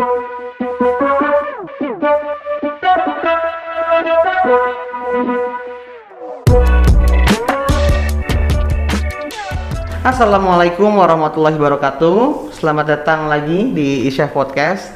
Assalamualaikum 0.00 0.16
warahmatullahi 10.96 11.60
wabarakatuh. 11.60 12.48
Selamat 12.56 12.88
datang 12.88 13.28
lagi 13.28 13.76
di 13.76 14.08
Isyaf 14.08 14.32
Podcast. 14.32 14.88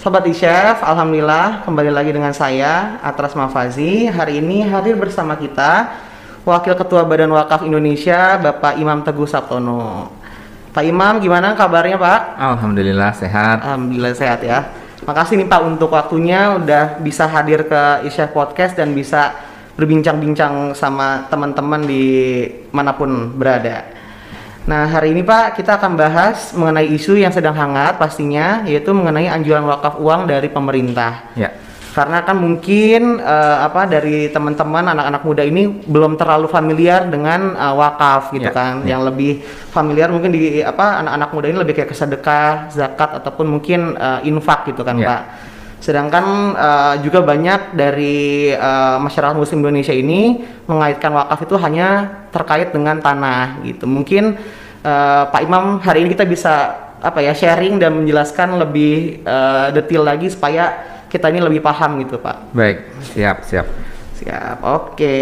Sobat 0.00 0.24
Isyaf, 0.24 0.80
Alhamdulillah 0.80 1.68
kembali 1.68 1.92
lagi 1.92 2.16
dengan 2.16 2.32
saya 2.32 3.04
Atras 3.04 3.36
Mafazi. 3.36 4.08
Hari 4.08 4.40
ini 4.40 4.64
hadir 4.64 4.96
bersama 4.96 5.36
kita 5.36 5.92
Wakil 6.48 6.72
Ketua 6.72 7.04
Badan 7.04 7.36
Wakaf 7.36 7.68
Indonesia 7.68 8.40
Bapak 8.40 8.80
Imam 8.80 9.04
Teguh 9.04 9.28
Sabtono 9.28 10.17
Pak 10.72 10.84
Imam 10.84 11.18
gimana 11.18 11.56
kabarnya 11.56 11.96
Pak? 11.96 12.20
Alhamdulillah 12.36 13.10
sehat 13.16 13.64
Alhamdulillah 13.64 14.14
sehat 14.14 14.40
ya 14.44 14.58
Makasih 15.06 15.40
nih 15.40 15.48
Pak 15.48 15.60
untuk 15.64 15.94
waktunya 15.94 16.58
udah 16.58 17.00
bisa 17.00 17.24
hadir 17.24 17.64
ke 17.64 18.04
Isyaf 18.04 18.36
Podcast 18.36 18.76
dan 18.76 18.92
bisa 18.92 19.32
berbincang-bincang 19.78 20.74
sama 20.74 21.30
teman-teman 21.30 21.86
di 21.86 22.04
mana 22.74 22.92
pun 22.92 23.32
berada 23.38 23.98
Nah, 24.68 24.84
hari 24.84 25.16
ini 25.16 25.24
Pak, 25.24 25.56
kita 25.56 25.80
akan 25.80 25.96
bahas 25.96 26.52
mengenai 26.52 26.92
isu 26.92 27.16
yang 27.16 27.32
sedang 27.32 27.56
hangat 27.56 27.96
pastinya, 27.96 28.68
yaitu 28.68 28.92
mengenai 28.92 29.24
anjuran 29.24 29.64
wakaf 29.64 29.96
uang 29.96 30.28
dari 30.28 30.52
pemerintah. 30.52 31.32
Ya. 31.32 31.56
Karena 31.98 32.22
kan 32.22 32.38
mungkin 32.38 33.18
uh, 33.18 33.66
apa 33.66 33.90
dari 33.90 34.30
teman-teman 34.30 34.86
anak-anak 34.94 35.22
muda 35.26 35.42
ini 35.42 35.66
belum 35.66 36.14
terlalu 36.14 36.46
familiar 36.46 37.10
dengan 37.10 37.58
uh, 37.58 37.74
wakaf 37.74 38.30
gitu 38.30 38.46
Ya, 38.46 38.54
kan. 38.54 38.86
ya. 38.86 38.94
Yang 38.94 39.02
lebih 39.10 39.32
familiar 39.74 40.06
mungkin 40.14 40.30
di 40.30 40.62
apa 40.62 41.02
anak-anak 41.02 41.30
muda 41.34 41.46
ini 41.50 41.58
lebih 41.58 41.74
kayak 41.74 41.90
ke 41.90 41.96
sedekah, 41.98 42.70
zakat 42.70 43.18
ataupun 43.18 43.50
mungkin 43.50 43.98
uh, 43.98 44.22
infak 44.22 44.70
gitu 44.70 44.86
kan, 44.86 44.94
Ya. 44.94 45.10
Pak. 45.10 45.22
Sedangkan 45.82 46.54
uh, 46.54 46.94
juga 47.02 47.18
banyak 47.26 47.74
dari 47.74 48.54
uh, 48.54 49.02
masyarakat 49.02 49.34
muslim 49.34 49.66
Indonesia 49.66 49.94
ini 49.94 50.42
mengaitkan 50.70 51.10
wakaf 51.10 51.50
itu 51.50 51.58
hanya 51.58 52.18
terkait 52.30 52.70
dengan 52.70 53.02
tanah 53.02 53.58
gitu. 53.66 53.90
Mungkin 53.90 54.38
uh, 54.86 55.22
Pak 55.34 55.42
Imam 55.42 55.82
hari 55.82 56.06
ini 56.06 56.14
kita 56.14 56.22
bisa 56.30 56.54
apa 56.98 57.22
ya 57.22 57.34
sharing 57.34 57.78
dan 57.82 57.94
menjelaskan 57.94 58.58
lebih 58.58 59.22
uh, 59.26 59.70
detail 59.74 60.02
lagi 60.06 60.30
supaya 60.30 60.97
kita 61.08 61.32
ini 61.32 61.40
lebih 61.40 61.64
paham 61.64 62.00
gitu, 62.04 62.20
Pak. 62.20 62.52
Baik, 62.52 62.84
siap, 63.12 63.44
siap. 63.44 63.66
Siap. 64.20 64.60
Oke. 64.64 65.16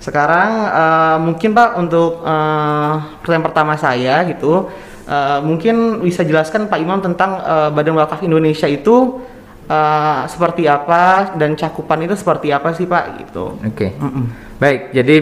Sekarang 0.00 0.50
uh, 0.70 1.18
mungkin 1.18 1.50
Pak 1.56 1.70
untuk 1.80 2.22
uh, 2.22 3.20
pertanyaan 3.20 3.46
pertama 3.48 3.74
saya 3.74 4.22
gitu, 4.28 4.70
uh, 5.08 5.38
mungkin 5.42 6.04
bisa 6.04 6.22
jelaskan 6.22 6.70
Pak 6.70 6.78
Imam 6.78 7.02
tentang 7.02 7.42
uh, 7.42 7.68
Badan 7.74 7.98
Wakaf 7.98 8.22
Indonesia 8.22 8.70
itu 8.70 9.18
uh, 9.66 10.22
seperti 10.30 10.70
apa 10.70 11.34
dan 11.34 11.58
cakupan 11.58 12.06
itu 12.06 12.14
seperti 12.14 12.54
apa 12.54 12.70
sih 12.76 12.86
Pak 12.86 13.04
gitu. 13.26 13.58
Oke. 13.58 13.98
Mm-mm. 13.98 14.24
Baik, 14.62 14.94
jadi 14.94 15.16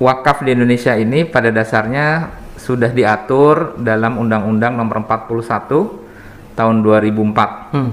wakaf 0.00 0.42
di 0.42 0.50
Indonesia 0.56 0.96
ini 0.96 1.28
pada 1.28 1.52
dasarnya 1.54 2.32
sudah 2.58 2.90
diatur 2.94 3.78
dalam 3.78 4.18
Undang-Undang 4.22 4.72
Nomor 4.78 5.02
41 5.06 6.54
tahun 6.54 6.76
2004. 6.82 7.74
Hmm. 7.74 7.90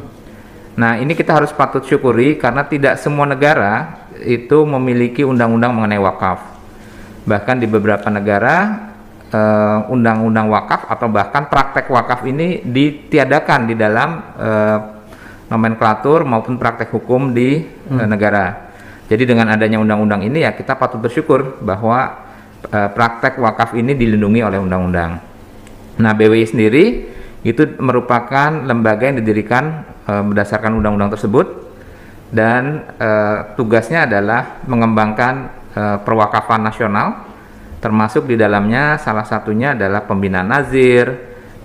Nah, 0.78 1.02
ini 1.02 1.18
kita 1.18 1.34
harus 1.34 1.50
patut 1.56 1.82
syukuri 1.82 2.38
karena 2.38 2.68
tidak 2.68 3.02
semua 3.02 3.26
negara 3.26 4.06
itu 4.22 4.68
memiliki 4.68 5.24
undang-undang 5.24 5.74
mengenai 5.74 6.00
wakaf. 6.00 6.40
Bahkan 7.26 7.56
di 7.62 7.68
beberapa 7.68 8.08
negara 8.12 8.90
eh, 9.32 9.80
undang-undang 9.92 10.52
wakaf 10.52 10.88
atau 10.88 11.08
bahkan 11.08 11.48
praktek 11.48 11.88
wakaf 11.90 12.24
ini 12.28 12.64
ditiadakan 12.64 13.60
di 13.70 13.76
dalam 13.76 14.10
eh, 14.36 14.80
nomenklatur 15.50 16.28
maupun 16.28 16.56
praktek 16.62 16.92
hukum 16.94 17.32
di 17.34 17.64
eh, 17.66 18.08
negara. 18.08 18.70
Jadi 19.10 19.26
dengan 19.26 19.50
adanya 19.50 19.82
undang-undang 19.82 20.22
ini 20.22 20.46
ya 20.46 20.54
kita 20.54 20.78
patut 20.78 21.02
bersyukur 21.02 21.58
bahwa 21.66 22.30
praktek 22.70 23.42
wakaf 23.42 23.74
ini 23.74 23.98
dilindungi 23.98 24.46
oleh 24.46 24.62
undang-undang. 24.62 25.18
Nah, 25.98 26.12
BWI 26.14 26.46
sendiri 26.46 26.86
itu 27.42 27.64
merupakan 27.82 28.52
lembaga 28.68 29.10
yang 29.10 29.18
didirikan 29.24 29.89
eh, 30.10 30.24
berdasarkan 30.26 30.82
undang-undang 30.82 31.14
tersebut 31.14 31.70
dan 32.34 32.90
eh, 32.98 33.38
tugasnya 33.54 34.10
adalah 34.10 34.66
mengembangkan 34.66 35.34
eh, 35.78 35.98
perwakafan 36.02 36.66
nasional 36.66 37.30
termasuk 37.80 38.28
di 38.28 38.36
dalamnya 38.36 38.98
salah 39.00 39.24
satunya 39.24 39.78
adalah 39.78 40.04
pembinaan 40.04 40.50
nazir 40.50 41.14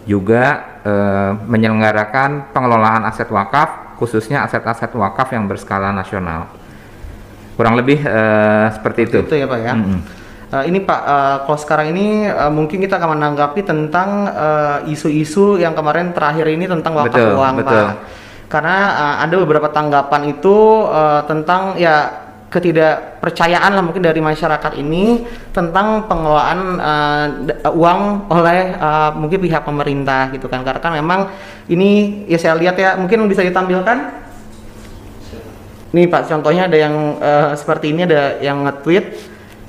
juga 0.04 0.76
eh, 0.84 1.32
menyelenggarakan 1.48 2.52
pengelolaan 2.52 3.08
aset 3.08 3.32
wakaf 3.32 3.96
khususnya 3.96 4.44
aset-aset 4.44 4.92
wakaf 4.92 5.32
yang 5.32 5.48
berskala 5.48 5.90
nasional 5.96 6.52
kurang 7.56 7.80
lebih 7.80 8.04
eh, 8.04 8.66
seperti 8.76 9.00
itu 9.08 9.18
Itu 9.24 9.36
ya 9.40 9.48
Pak 9.48 9.58
ya. 9.64 9.74
Mm-mm. 9.74 10.00
Uh, 10.54 10.62
ini 10.70 10.86
Pak, 10.86 11.00
uh, 11.02 11.36
kalau 11.50 11.58
sekarang 11.58 11.90
ini 11.90 12.30
uh, 12.30 12.46
mungkin 12.46 12.78
kita 12.78 13.02
akan 13.02 13.18
menanggapi 13.18 13.66
tentang 13.66 14.30
uh, 14.30 14.86
isu-isu 14.86 15.58
yang 15.58 15.74
kemarin 15.74 16.14
terakhir 16.14 16.46
ini 16.46 16.70
tentang 16.70 16.94
wakaf 16.94 17.10
Betul, 17.10 17.34
uang 17.34 17.54
betul. 17.58 17.74
Pak. 17.74 17.94
Karena 18.46 18.76
uh, 18.94 19.16
ada 19.24 19.34
beberapa 19.40 19.68
tanggapan 19.72 20.36
itu 20.36 20.86
uh, 20.86 21.24
tentang 21.26 21.80
ya 21.80 22.24
ketidakpercayaan 22.52 23.74
lah 23.74 23.82
mungkin 23.82 24.06
dari 24.06 24.22
masyarakat 24.22 24.78
ini 24.78 25.26
tentang 25.50 26.06
pengelolaan 26.06 26.58
uh, 26.78 27.26
uang 27.74 28.30
oleh 28.30 28.78
uh, 28.78 29.10
mungkin 29.18 29.42
pihak 29.42 29.66
pemerintah 29.66 30.30
gitu 30.30 30.46
kan. 30.46 30.62
Karena 30.62 30.78
kan 30.78 30.92
memang 30.94 31.20
ini 31.66 32.22
ya 32.30 32.38
saya 32.38 32.54
lihat 32.54 32.78
ya 32.78 32.94
mungkin 32.94 33.26
bisa 33.26 33.42
ditampilkan. 33.42 34.22
Nih 35.94 36.10
Pak, 36.10 36.26
contohnya 36.26 36.66
ada 36.66 36.74
yang 36.74 37.22
eh, 37.22 37.54
seperti 37.54 37.94
ini 37.94 38.02
ada 38.02 38.42
yang 38.42 38.66
nge-tweet 38.66 39.14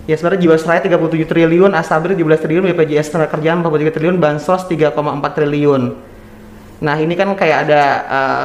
Ya 0.05 0.13
sebenarnya 0.13 0.45
Jiwasraya 0.45 0.85
37 0.85 1.25
triliun, 1.25 1.73
Asabri 1.73 2.13
17 2.13 2.45
triliun, 2.45 2.63
BPJS 2.69 3.09
Tenaga 3.09 3.33
Kerjaan 3.33 3.65
43 3.65 3.89
triliun, 3.89 4.17
Bansos 4.21 4.69
3,4 4.69 4.93
triliun. 5.33 5.97
Nah 6.85 6.95
ini 7.01 7.17
kan 7.17 7.33
kayak 7.33 7.57
ada 7.65 7.83
eh, 8.05 8.43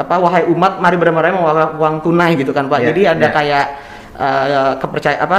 apa 0.00 0.14
wahai 0.16 0.48
umat 0.48 0.80
mari 0.80 0.96
beramai-ramai 0.96 1.36
mewakaf 1.36 1.70
uang 1.76 1.94
tunai 2.00 2.34
gitu 2.40 2.50
kan 2.56 2.66
Pak. 2.66 2.80
Ya, 2.80 2.86
Jadi 2.92 3.00
ada 3.06 3.26
ya. 3.26 3.30
kayak 3.30 3.64
eh, 4.16 4.72
kepercaya 4.80 5.18
apa 5.20 5.38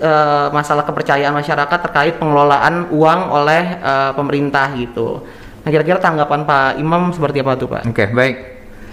eh, 0.00 0.46
masalah 0.50 0.84
kepercayaan 0.84 1.34
masyarakat 1.34 1.78
terkait 1.90 2.14
pengelolaan 2.18 2.90
uang 2.90 3.20
oleh 3.30 3.62
eh, 3.78 4.10
pemerintah 4.14 4.70
gitu. 4.74 5.22
Nah 5.60 5.68
kira-kira 5.68 6.00
tanggapan 6.00 6.42
Pak 6.48 6.80
Imam 6.80 7.12
seperti 7.12 7.44
apa 7.44 7.52
tuh 7.56 7.68
Pak? 7.68 7.82
Oke, 7.88 8.08
baik. 8.10 8.36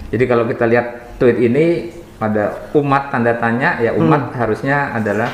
Jadi 0.08 0.24
kalau 0.24 0.44
kita 0.48 0.64
lihat 0.64 1.16
tweet 1.20 1.36
ini 1.40 1.92
pada 2.18 2.70
umat 2.74 3.14
tanda 3.14 3.36
tanya 3.38 3.78
ya 3.78 3.94
umat 3.94 4.34
harusnya 4.34 4.90
adalah 4.90 5.30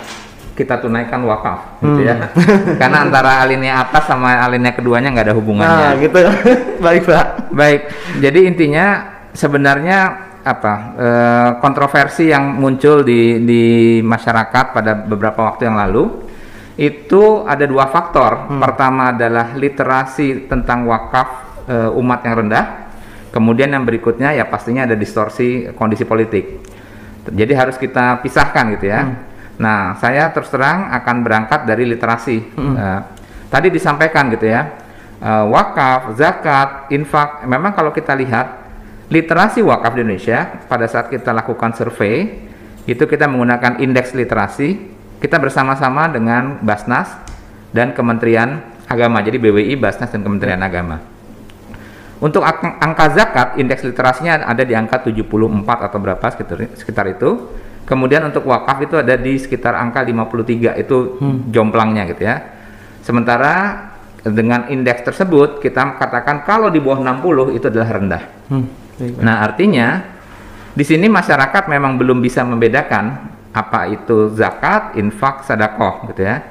kita 0.55 0.79
tunaikan 0.79 1.27
wakaf 1.27 1.83
gitu 1.83 2.07
ya. 2.07 2.31
Karena 2.81 3.03
antara 3.03 3.43
alinea 3.43 3.83
atas 3.83 4.07
sama 4.07 4.39
alinea 4.39 4.71
keduanya 4.71 5.11
nggak 5.11 5.27
ada 5.27 5.35
Nah 5.35 5.39
hubungannya. 5.43 5.89
gitu. 5.99 6.19
Baik 6.85 7.03
Pak. 7.11 7.27
Baik. 7.51 7.81
Jadi 8.23 8.41
intinya 8.47 9.14
sebenarnya 9.35 9.99
apa 10.45 10.75
eh, 10.95 11.51
kontroversi 11.59 12.31
yang 12.31 12.61
muncul 12.61 13.03
di 13.03 13.43
di 13.43 13.63
masyarakat 14.05 14.65
pada 14.77 14.93
beberapa 14.95 15.51
waktu 15.51 15.67
yang 15.67 15.77
lalu 15.77 16.05
itu 16.75 17.47
ada 17.47 17.65
dua 17.67 17.87
faktor. 17.91 18.51
Pertama 18.51 19.15
adalah 19.15 19.55
literasi 19.55 20.47
tentang 20.47 20.87
wakaf 20.87 21.29
eh, 21.67 21.91
umat 22.01 22.23
yang 22.27 22.47
rendah. 22.47 22.67
Kemudian 23.35 23.75
yang 23.75 23.83
berikutnya 23.83 24.31
ya 24.31 24.47
pastinya 24.47 24.87
ada 24.87 24.95
distorsi 24.95 25.67
kondisi 25.75 26.07
politik. 26.07 26.63
Jadi 27.25 27.53
harus 27.57 27.75
kita 27.81 28.23
pisahkan 28.23 28.79
gitu 28.79 28.87
ya. 28.95 29.01
Nah, 29.59 29.95
saya 30.03 30.31
terus 30.35 30.51
terang 30.51 30.91
akan 30.91 31.17
berangkat 31.23 31.67
dari 31.67 31.87
literasi. 31.87 32.37
Eh, 32.59 33.01
tadi 33.51 33.71
disampaikan 33.71 34.31
gitu 34.35 34.51
ya, 34.51 34.71
eh, 35.19 35.45
wakaf, 35.47 36.15
zakat, 36.19 36.91
infak. 36.95 37.47
Memang 37.47 37.75
kalau 37.75 37.91
kita 37.95 38.13
lihat 38.19 38.64
literasi 39.13 39.61
wakaf 39.61 39.93
di 39.97 40.01
Indonesia 40.05 40.65
pada 40.69 40.89
saat 40.89 41.13
kita 41.13 41.35
lakukan 41.35 41.77
survei 41.77 42.45
itu 42.85 43.05
kita 43.09 43.25
menggunakan 43.29 43.81
indeks 43.81 44.13
literasi. 44.13 44.93
Kita 45.21 45.41
bersama-sama 45.41 46.05
dengan 46.13 46.61
Basnas 46.61 47.09
dan 47.73 47.97
Kementerian 47.97 48.61
Agama. 48.85 49.25
Jadi 49.25 49.41
BWI, 49.41 49.73
Basnas 49.81 50.13
dan 50.13 50.21
Kementerian 50.21 50.61
Agama. 50.61 51.01
Untuk 52.21 52.45
ang- 52.45 52.77
angka 52.77 53.09
zakat, 53.17 53.49
indeks 53.57 53.85
literasinya 53.89 54.45
ada 54.45 54.61
di 54.65 54.77
angka 54.77 55.01
74 55.01 55.81
atau 55.81 55.97
berapa 55.97 56.27
sekitar, 56.29 56.77
sekitar 56.77 57.09
itu. 57.09 57.49
Kemudian 57.85 58.25
untuk 58.25 58.49
wakaf 58.49 58.85
itu 58.85 58.97
ada 58.97 59.17
di 59.17 59.37
sekitar 59.37 59.77
angka 59.77 60.05
53, 60.05 60.77
itu 60.77 61.21
jomplangnya 61.53 62.09
gitu 62.09 62.25
ya. 62.25 62.41
Sementara 63.05 63.89
dengan 64.25 64.73
indeks 64.73 65.05
tersebut 65.05 65.61
kita 65.61 66.01
katakan 66.01 66.49
kalau 66.49 66.73
di 66.73 66.81
bawah 66.81 67.05
60 67.05 67.57
itu 67.57 67.69
adalah 67.69 67.89
rendah. 67.93 68.23
Hmm. 68.49 68.84
Baik. 68.99 69.21
Nah, 69.21 69.45
artinya 69.45 69.89
di 70.75 70.85
sini 70.87 71.07
masyarakat 71.07 71.71
memang 71.71 71.95
belum 71.99 72.19
bisa 72.19 72.43
membedakan 72.43 73.35
apa 73.55 73.87
itu 73.87 74.35
zakat, 74.35 74.99
infak, 74.99 75.47
sedekah 75.47 76.11
gitu 76.11 76.27
ya. 76.27 76.43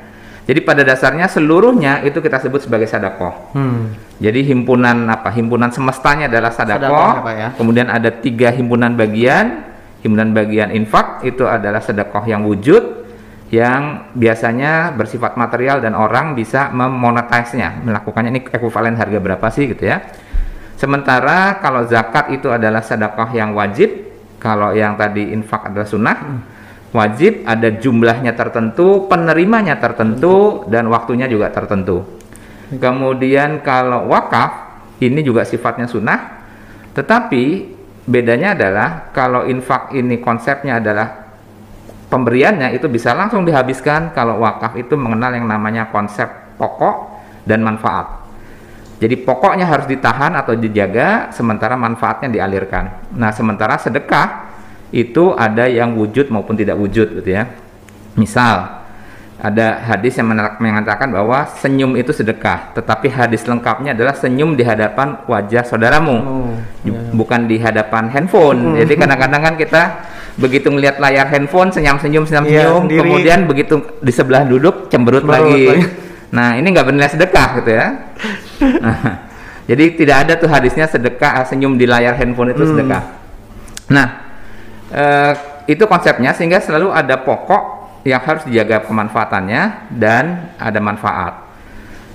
Jadi 0.43 0.59
pada 0.59 0.83
dasarnya 0.83 1.31
seluruhnya 1.31 2.03
itu 2.03 2.19
kita 2.19 2.39
sebut 2.43 2.67
sebagai 2.67 2.87
sadaqah. 2.87 3.55
Hmm. 3.55 3.95
Jadi 4.19 4.43
himpunan 4.43 5.07
apa? 5.07 5.31
Himpunan 5.31 5.71
semestanya 5.71 6.27
adalah. 6.27 6.51
Sadaqah, 6.51 7.13
ya, 7.31 7.31
ya. 7.31 7.49
Kemudian 7.55 7.87
ada 7.87 8.11
tiga 8.11 8.51
himpunan 8.51 8.95
bagian. 8.99 9.71
Himpunan 10.03 10.35
bagian 10.35 10.75
infak 10.75 11.23
itu 11.23 11.47
adalah 11.47 11.79
sedekah 11.79 12.27
yang 12.27 12.43
wujud 12.43 13.07
yang 13.53 14.11
biasanya 14.17 14.97
bersifat 14.97 15.37
material 15.37 15.77
dan 15.77 15.93
orang 15.93 16.33
bisa 16.33 16.73
memonetize-nya, 16.73 17.85
melakukannya 17.85 18.33
ini 18.33 18.41
ekuivalen 18.49 18.97
harga 18.97 19.21
berapa 19.21 19.47
sih 19.53 19.69
gitu 19.69 19.93
ya. 19.93 20.01
Sementara 20.75 21.61
kalau 21.61 21.85
zakat 21.87 22.33
itu 22.33 22.49
adalah 22.49 22.81
sedekah 22.81 23.29
yang 23.31 23.53
wajib, 23.53 23.89
kalau 24.41 24.75
yang 24.75 24.99
tadi 24.99 25.31
infak 25.31 25.71
adalah 25.71 25.87
sunnah, 25.87 26.17
wajib 26.91 27.47
ada 27.47 27.71
jumlahnya 27.73 28.35
tertentu, 28.35 29.07
penerimanya 29.07 29.79
tertentu 29.79 30.67
dan 30.67 30.91
waktunya 30.91 31.25
juga 31.31 31.49
tertentu. 31.49 32.03
Kemudian 32.73 33.61
kalau 33.61 34.09
wakaf 34.09 34.81
ini 34.99 35.21
juga 35.21 35.45
sifatnya 35.45 35.85
sunnah, 35.85 36.19
tetapi 36.93 37.73
bedanya 38.03 38.57
adalah 38.57 39.13
kalau 39.15 39.45
infak 39.47 39.93
ini 39.95 40.19
konsepnya 40.19 40.81
adalah 40.81 41.23
pemberiannya 42.11 42.75
itu 42.77 42.85
bisa 42.91 43.15
langsung 43.17 43.41
dihabiskan 43.47 44.13
kalau 44.13 44.41
wakaf 44.43 44.77
itu 44.77 44.93
mengenal 44.93 45.33
yang 45.33 45.47
namanya 45.49 45.89
konsep 45.89 46.29
pokok 46.59 47.09
dan 47.47 47.65
manfaat. 47.65 48.22
Jadi 49.03 49.19
pokoknya 49.19 49.67
harus 49.67 49.83
ditahan 49.83 50.31
atau 50.31 50.55
dijaga 50.55 51.27
sementara 51.35 51.75
manfaatnya 51.75 52.31
dialirkan. 52.31 53.11
Nah, 53.11 53.35
sementara 53.35 53.75
sedekah 53.75 54.47
itu 54.95 55.35
ada 55.35 55.67
yang 55.67 55.91
wujud 55.91 56.31
maupun 56.31 56.55
tidak 56.55 56.79
wujud 56.79 57.19
gitu 57.19 57.27
ya. 57.27 57.51
Misal 58.15 58.79
ada 59.43 59.83
hadis 59.83 60.15
yang 60.15 60.31
mengatakan 60.55 61.11
bahwa 61.11 61.43
senyum 61.59 61.99
itu 61.99 62.15
sedekah, 62.15 62.71
tetapi 62.71 63.11
hadis 63.11 63.43
lengkapnya 63.43 63.91
adalah 63.91 64.15
senyum 64.15 64.55
di 64.55 64.63
hadapan 64.63 65.19
wajah 65.27 65.67
saudaramu, 65.67 66.15
Oh, 66.15 66.55
Ju- 66.87 66.95
bukan 67.11 67.43
di 67.43 67.59
hadapan 67.59 68.07
handphone. 68.07 68.79
Jadi 68.79 68.93
kadang-kadang 68.95 69.41
kan 69.43 69.53
kita 69.59 69.81
begitu 70.39 70.71
melihat 70.71 70.95
layar 71.03 71.27
handphone 71.27 71.75
senyum-senyum 71.75 72.23
Iya, 72.23 72.31
senyum-senyum, 72.31 72.79
sendiri. 72.87 72.99
kemudian 73.03 73.39
begitu 73.43 73.75
di 73.99 74.13
sebelah 74.15 74.47
duduk 74.47 74.87
cemberut 74.87 75.27
Cemberut 75.27 75.43
lagi. 75.43 75.63
lagi. 75.67 75.85
Nah, 76.33 76.49
ini 76.55 76.65
nggak 76.65 76.85
bernilai 76.87 77.11
sedekah 77.11 77.47
gitu 77.59 77.71
ya. 77.73 77.87
Jadi 79.69 79.95
tidak 79.95 80.27
ada 80.27 80.33
tuh 80.35 80.51
hadisnya 80.51 80.91
sedekah 80.91 81.47
senyum 81.47 81.79
di 81.79 81.87
layar 81.87 82.19
handphone 82.19 82.51
itu 82.51 82.67
Hmm. 82.67 82.71
sedekah. 82.75 83.03
Nah, 83.91 84.07
eh, 84.91 85.33
itu 85.71 85.83
konsepnya 85.87 86.35
sehingga 86.35 86.59
selalu 86.59 86.91
ada 86.91 87.15
pokok 87.23 87.63
yang 88.03 88.19
harus 88.19 88.43
dijaga 88.43 88.83
pemanfaatannya 88.83 89.95
dan 89.95 90.51
ada 90.59 90.79
manfaat. 90.83 91.33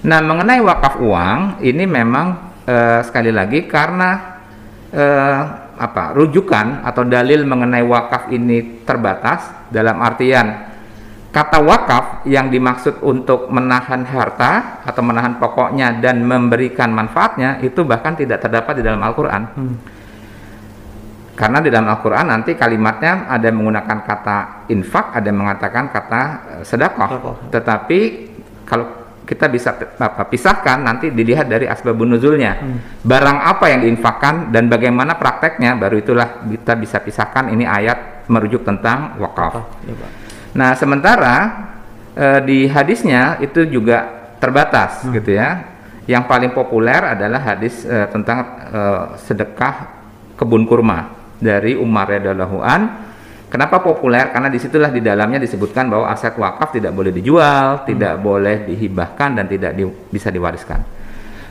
Nah, 0.04 0.20
mengenai 0.20 0.60
wakaf 0.60 1.00
uang 1.00 1.64
ini 1.64 1.88
memang 1.88 2.52
eh, 2.68 3.00
sekali 3.00 3.32
lagi 3.32 3.64
karena 3.64 4.40
eh, 4.92 5.40
apa 5.78 6.12
rujukan 6.12 6.84
atau 6.84 7.06
dalil 7.06 7.46
mengenai 7.46 7.86
wakaf 7.86 8.28
ini 8.34 8.82
terbatas 8.84 9.70
dalam 9.72 10.02
artian 10.02 10.68
kata 11.28 11.60
wakaf 11.60 12.04
yang 12.24 12.48
dimaksud 12.48 13.04
untuk 13.04 13.52
menahan 13.52 14.02
harta 14.08 14.80
atau 14.82 15.02
menahan 15.04 15.36
pokoknya 15.36 16.00
dan 16.00 16.24
memberikan 16.24 16.88
manfaatnya 16.88 17.60
itu 17.60 17.84
bahkan 17.84 18.16
tidak 18.16 18.40
terdapat 18.40 18.80
di 18.80 18.82
dalam 18.84 19.00
Al-Quran. 19.04 19.42
Hmm. 19.52 19.76
Karena 21.38 21.62
di 21.62 21.70
dalam 21.70 21.86
Al-Quran 21.86 22.26
nanti 22.34 22.58
kalimatnya 22.58 23.30
ada 23.30 23.46
menggunakan 23.54 23.98
kata 24.02 24.38
infak, 24.74 25.14
ada 25.14 25.30
mengatakan 25.30 25.84
kata 25.92 26.20
eh, 26.58 26.62
sedekah. 26.66 27.10
Tetapi 27.54 27.98
kalau 28.66 28.98
kita 29.28 29.44
bisa 29.52 29.76
apa, 30.00 30.24
pisahkan 30.24 30.80
nanti 30.80 31.12
dilihat 31.12 31.52
dari 31.52 31.68
asbabun 31.68 32.16
nuzulnya. 32.16 32.56
Barang 33.04 33.44
apa 33.44 33.68
yang 33.68 33.84
diinfakkan 33.84 34.48
dan 34.48 34.72
bagaimana 34.72 35.20
prakteknya 35.20 35.76
baru 35.76 36.00
itulah 36.00 36.48
kita 36.48 36.72
bisa 36.80 36.96
pisahkan 37.04 37.52
ini 37.52 37.68
ayat 37.68 38.24
merujuk 38.32 38.64
tentang 38.64 39.20
wakaf. 39.20 39.68
Ya, 39.84 39.92
Pak. 39.92 40.27
Nah, 40.56 40.72
sementara 40.78 41.36
eh, 42.16 42.40
di 42.44 42.58
hadisnya 42.68 43.36
itu 43.42 43.68
juga 43.68 44.32
terbatas 44.38 45.04
gitu 45.08 45.34
ya. 45.34 45.76
Yang 46.08 46.24
paling 46.24 46.52
populer 46.56 47.04
adalah 47.04 47.40
hadis 47.44 47.84
eh, 47.84 48.08
tentang 48.08 48.38
eh, 48.72 49.04
sedekah 49.20 49.74
kebun 50.38 50.64
kurma 50.64 51.12
dari 51.36 51.74
Umar 51.76 52.08
radhiyallahu 52.08 52.58
an. 52.62 52.82
Kenapa 53.48 53.80
populer? 53.80 54.28
Karena 54.28 54.52
di 54.52 54.60
situlah 54.60 54.92
di 54.92 55.00
dalamnya 55.00 55.40
disebutkan 55.40 55.88
bahwa 55.88 56.12
aset 56.12 56.36
wakaf 56.36 56.68
tidak 56.76 56.92
boleh 56.92 57.08
dijual, 57.08 57.80
tidak 57.88 58.20
boleh 58.20 58.68
dihibahkan 58.68 59.40
dan 59.40 59.48
tidak 59.48 59.72
di- 59.72 59.88
bisa 60.12 60.28
diwariskan. 60.28 60.84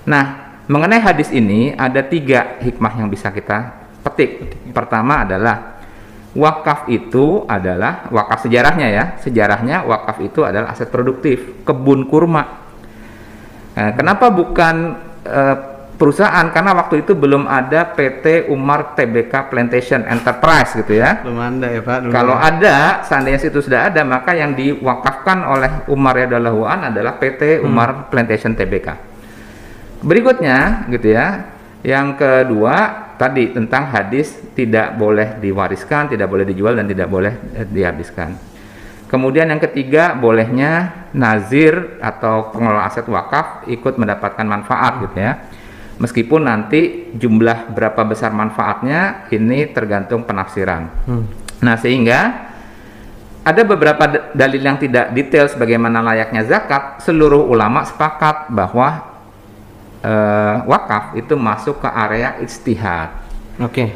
Nah, 0.06 0.24
mengenai 0.70 1.02
hadis 1.02 1.34
ini 1.34 1.74
ada 1.74 2.06
tiga 2.06 2.62
hikmah 2.62 3.02
yang 3.02 3.10
bisa 3.10 3.34
kita 3.34 3.74
petik. 4.06 4.62
Pertama 4.78 5.26
adalah 5.26 5.77
wakaf 6.38 6.86
itu 6.86 7.44
adalah 7.50 8.06
wakaf 8.14 8.46
sejarahnya 8.46 8.88
ya. 8.88 9.04
Sejarahnya 9.18 9.82
wakaf 9.90 10.22
itu 10.22 10.46
adalah 10.46 10.72
aset 10.72 10.94
produktif, 10.94 11.66
kebun 11.66 12.06
kurma. 12.06 12.70
Nah, 13.74 13.92
kenapa 13.98 14.30
bukan 14.30 14.76
eh, 15.26 15.56
perusahaan? 15.98 16.46
Karena 16.54 16.78
waktu 16.78 17.02
itu 17.02 17.18
belum 17.18 17.50
ada 17.50 17.90
PT 17.90 18.54
Umar 18.54 18.94
Tbk 18.94 19.50
Plantation 19.50 20.06
Enterprise 20.06 20.78
gitu 20.78 21.02
ya. 21.02 21.26
Belum 21.26 21.42
ada 21.42 21.68
ya 21.74 21.82
Pak. 21.82 21.98
dulu 22.06 22.14
Kalau 22.14 22.38
ada, 22.38 23.02
seandainya 23.02 23.42
itu 23.42 23.62
sudah 23.62 23.90
ada, 23.90 24.06
maka 24.06 24.38
yang 24.38 24.54
diwakafkan 24.54 25.42
oleh 25.42 25.72
Umar 25.90 26.14
radhiyallahu 26.22 26.62
an 26.70 26.94
adalah 26.94 27.18
PT 27.18 27.66
Umar 27.66 28.14
Plantation 28.14 28.54
Tbk. 28.54 28.88
Berikutnya, 30.06 30.86
gitu 30.94 31.18
ya. 31.18 31.50
Yang 31.82 32.22
kedua, 32.22 33.07
tadi 33.18 33.52
tentang 33.52 33.90
hadis 33.90 34.38
tidak 34.54 34.96
boleh 34.96 35.42
diwariskan, 35.42 36.14
tidak 36.14 36.30
boleh 36.30 36.46
dijual 36.46 36.78
dan 36.78 36.86
tidak 36.86 37.10
boleh 37.10 37.34
eh, 37.58 37.68
dihabiskan. 37.68 38.38
Kemudian 39.08 39.48
yang 39.48 39.64
ketiga, 39.64 40.14
bolehnya 40.20 41.08
nazir 41.16 41.98
atau 42.04 42.52
pengelola 42.52 42.86
aset 42.86 43.08
wakaf 43.08 43.64
ikut 43.66 43.96
mendapatkan 43.96 44.44
manfaat 44.44 44.94
gitu 45.08 45.18
ya. 45.18 45.34
Meskipun 45.98 46.46
nanti 46.46 47.10
jumlah 47.16 47.74
berapa 47.74 48.06
besar 48.06 48.30
manfaatnya 48.36 49.26
ini 49.34 49.72
tergantung 49.74 50.28
penafsiran. 50.28 50.84
Hmm. 51.08 51.26
Nah, 51.64 51.76
sehingga 51.80 52.52
ada 53.48 53.62
beberapa 53.64 54.36
dalil 54.36 54.60
yang 54.60 54.76
tidak 54.76 55.16
detail 55.16 55.48
sebagaimana 55.48 56.04
layaknya 56.04 56.44
zakat, 56.44 57.00
seluruh 57.00 57.48
ulama 57.48 57.88
sepakat 57.88 58.52
bahwa 58.52 59.07
eh, 60.04 60.56
wakaf 60.66 61.18
itu 61.18 61.34
masuk 61.34 61.82
ke 61.82 61.90
area 61.90 62.38
ijtihad. 62.44 63.10
Oke. 63.62 63.94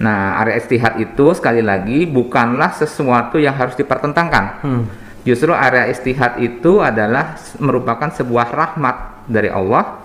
Nah, 0.00 0.40
area 0.40 0.56
ijtihad 0.58 0.98
itu 1.02 1.32
sekali 1.36 1.60
lagi 1.60 2.08
bukanlah 2.08 2.72
sesuatu 2.74 3.36
yang 3.36 3.54
harus 3.54 3.76
dipertentangkan. 3.76 4.44
Hmm. 4.64 4.84
Justru 5.20 5.52
area 5.52 5.84
istihad 5.92 6.40
itu 6.40 6.80
adalah 6.80 7.36
merupakan 7.60 8.08
sebuah 8.08 8.48
rahmat 8.56 9.28
dari 9.28 9.52
Allah. 9.52 10.00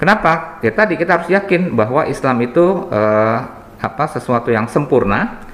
Kenapa? 0.00 0.60
Ya 0.64 0.72
tadi 0.72 0.96
kita 0.96 1.20
harus 1.20 1.28
yakin 1.28 1.76
bahwa 1.76 2.08
Islam 2.08 2.40
itu 2.40 2.88
eh, 2.88 3.38
apa 3.76 4.04
sesuatu 4.08 4.48
yang 4.48 4.64
sempurna 4.64 5.44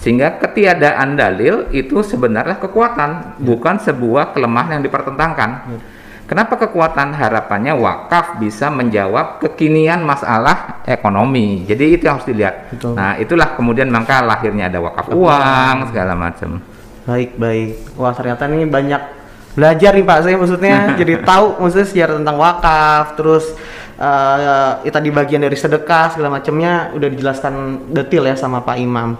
sehingga 0.00 0.40
ketiadaan 0.40 1.16
dalil 1.16 1.68
itu 1.76 2.00
sebenarnya 2.00 2.56
kekuatan, 2.56 3.40
bukan 3.40 3.76
sebuah 3.80 4.32
kelemahan 4.32 4.80
yang 4.80 4.84
dipertentangkan. 4.84 5.76
Kenapa 6.30 6.54
kekuatan 6.62 7.10
harapannya 7.10 7.74
wakaf 7.74 8.38
bisa 8.38 8.70
menjawab 8.70 9.42
kekinian 9.42 10.06
masalah 10.06 10.78
ekonomi. 10.86 11.66
Jadi 11.66 11.98
itu 11.98 12.06
yang 12.06 12.22
harus 12.22 12.30
dilihat. 12.30 12.70
Betul. 12.70 12.94
Nah, 12.94 13.18
itulah 13.18 13.58
kemudian 13.58 13.90
maka 13.90 14.22
lahirnya 14.22 14.70
ada 14.70 14.78
wakaf 14.78 15.10
uang 15.10 15.90
segala 15.90 16.14
macam. 16.14 16.62
Baik, 17.02 17.34
baik. 17.34 17.98
Wah, 17.98 18.14
ternyata 18.14 18.46
ini 18.46 18.62
banyak 18.62 19.02
belajar 19.58 19.90
nih 19.90 20.06
Pak. 20.06 20.18
Saya 20.22 20.38
maksudnya 20.38 20.76
jadi 21.02 21.18
tahu 21.26 21.66
maksudnya 21.66 21.88
sejarah 21.90 22.14
tentang 22.22 22.36
wakaf, 22.38 23.04
terus 23.18 23.50
eh 23.98 24.36
ya 24.86 24.90
tadi 24.94 25.10
bagian 25.10 25.42
dari 25.42 25.58
sedekah 25.58 26.14
segala 26.14 26.38
macamnya 26.38 26.94
udah 26.94 27.08
dijelaskan 27.10 27.54
detail 27.90 28.30
ya 28.30 28.38
sama 28.38 28.62
Pak 28.62 28.78
Imam. 28.78 29.18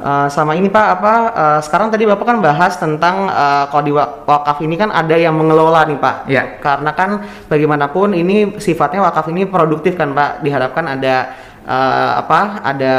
Eh, 0.00 0.28
sama 0.32 0.56
ini 0.56 0.72
Pak 0.72 0.86
apa 0.96 1.14
eh, 1.28 1.60
sekarang 1.60 1.92
tadi 1.92 2.08
Bapak 2.08 2.24
kan 2.24 2.38
bahas 2.40 2.72
tentang 2.80 3.28
eh, 3.28 3.64
kalau 3.68 3.84
di 3.84 3.92
wa- 3.92 4.24
wakaf 4.24 4.64
ini 4.64 4.72
kan 4.80 4.88
ada 4.88 5.12
yang 5.12 5.36
mengelola 5.36 5.84
nih 5.84 6.00
Pak. 6.00 6.16
Ya. 6.24 6.56
Karena 6.56 6.96
kan 6.96 7.20
bagaimanapun 7.52 8.16
ini 8.16 8.56
sifatnya 8.56 9.04
wakaf 9.04 9.28
ini 9.28 9.44
produktif 9.44 10.00
kan 10.00 10.16
Pak. 10.16 10.40
Diharapkan 10.40 10.88
ada 10.88 11.36
eh, 11.68 12.10
apa 12.16 12.64
ada 12.64 12.94